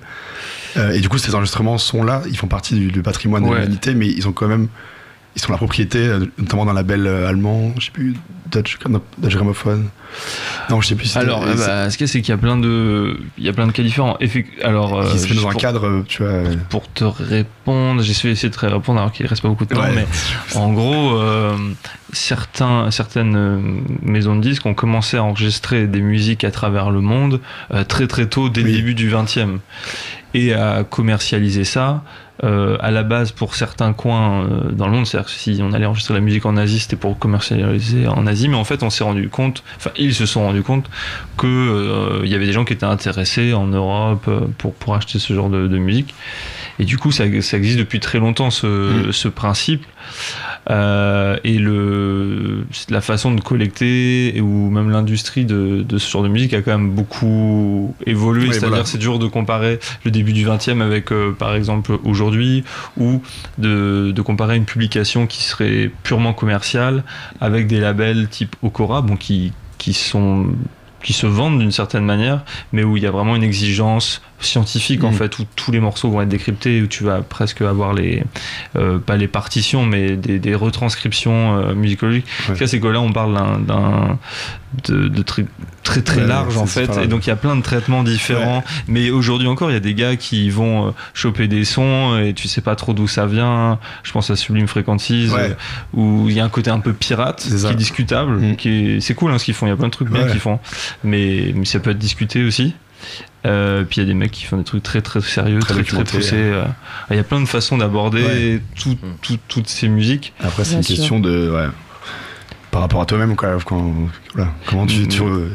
[0.77, 3.49] Euh, et du coup, ces enregistrements sont là, ils font partie du, du patrimoine de
[3.53, 4.67] l'humanité, mais ils ont quand même,
[5.35, 8.13] ils sont la propriété, euh, notamment d'un label euh, allemand, je sais plus,
[8.51, 8.77] Dutch,
[9.17, 9.87] Dutch Gramophone.
[10.69, 11.07] Non, je sais plus.
[11.07, 13.43] si Alors, euh, bah, ce qu'il y a, c'est qu'il y a plein de, il
[13.43, 14.15] y a plein de cas différents.
[14.63, 16.33] Alors, qui se dans un pour- cadre, tu vois.
[16.69, 19.81] pour te répondre, j'ai essayé de te répondre alors qu'il reste pas beaucoup de temps,
[19.81, 19.95] ouais.
[19.95, 20.05] mais
[20.55, 21.57] en gros, euh,
[22.11, 27.39] certains, certaines maisons de disques ont commencé à enregistrer des musiques à travers le monde
[27.73, 29.57] euh, très très tôt, dès le début du 20e,
[30.35, 32.03] et à commercialiser ça.
[32.43, 35.71] Euh, à la base, pour certains coins euh, dans le monde, c'est-à-dire que si on
[35.73, 38.89] allait enregistrer la musique en Asie, c'était pour commercialiser en Asie, mais en fait, on
[38.89, 40.89] s'est rendu compte, enfin, ils se sont rendus compte
[41.37, 44.95] que euh, il y avait des gens qui étaient intéressés en Europe euh, pour, pour
[44.95, 46.13] acheter ce genre de, de musique.
[46.79, 48.67] Et du coup, ça, ça existe depuis très longtemps ce,
[49.07, 49.11] Mm.
[49.13, 49.85] ce principe.
[50.69, 56.29] Euh, et le, la façon de collecter ou même l'industrie de, de ce genre de
[56.29, 58.43] musique a quand même beaucoup évolué.
[58.43, 58.85] Oui, C'est-à-dire, voilà.
[58.85, 62.63] c'est dur de comparer le début du 20e avec, euh, par exemple, aujourd'hui,
[62.97, 63.21] ou
[63.57, 67.03] de, de comparer une publication qui serait purement commerciale
[67.41, 70.47] avec des labels type Okora, bon, qui, qui sont
[71.03, 75.03] qui se vendent d'une certaine manière, mais où il y a vraiment une exigence scientifique
[75.03, 75.15] en Mm.
[75.15, 78.23] fait, où tous les morceaux vont être décryptés, où tu vas presque avoir les,
[78.75, 82.25] euh, pas les partitions, mais des, des retranscriptions euh, musicologiques.
[82.49, 82.55] Ouais.
[82.57, 83.33] Cas, c'est que là, on parle
[83.65, 84.17] d'un-
[84.87, 85.45] de, de très
[85.83, 88.63] très, très Ouais, large en fait, et donc il y a plein de traitements différents.
[88.87, 92.33] Mais aujourd'hui encore, il y a des gars qui vont euh, choper des sons et
[92.33, 93.77] tu sais pas trop d'où ça vient.
[94.03, 95.49] Je pense à Sublime Frequencies, euh,
[95.93, 98.37] où il y a un côté un peu pirate C'est qui est discutable.
[98.37, 98.55] Mm.
[98.55, 99.67] Qui est, c'est cool hein, ce qu'ils font.
[99.67, 100.59] Il y a plein de trucs bien qu'ils font,
[101.03, 102.73] mais, mais ça peut être discuté aussi.
[103.45, 105.83] Euh, puis il y a des mecs qui font des trucs très très sérieux, Très
[105.83, 106.35] très poussés.
[106.35, 106.63] euh.
[107.09, 108.61] Il y a plein de façons d'aborder Ouais.
[108.81, 110.33] tout- tout- toutes ces musiques.
[110.41, 110.95] Après, c'est une sûr.
[110.95, 111.51] question de.
[111.51, 111.67] Ouais,
[112.71, 113.57] par rapport à toi-même, quoi.
[113.65, 113.93] Quand,
[114.33, 115.49] voilà, comment tu, tu, euh,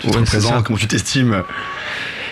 [0.00, 1.42] tu te Ouais, représentes, comment tu t'estimes.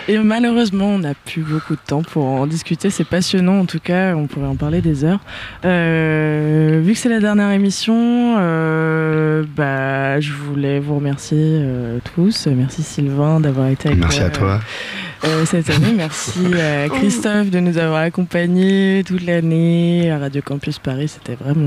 [0.07, 2.89] Et malheureusement, on n'a plus beaucoup de temps pour en discuter.
[2.89, 5.19] C'est passionnant, en tout cas, on pourrait en parler des heures.
[5.65, 12.47] Euh, vu que c'est la dernière émission, euh, bah, je voulais vous remercier euh, tous.
[12.47, 14.59] Merci Sylvain d'avoir été avec Merci moi, à toi.
[15.25, 15.93] euh, cette année.
[15.95, 21.07] Merci à Christophe de nous avoir accompagnés toute l'année à Radio Campus Paris.
[21.09, 21.59] C'était vraiment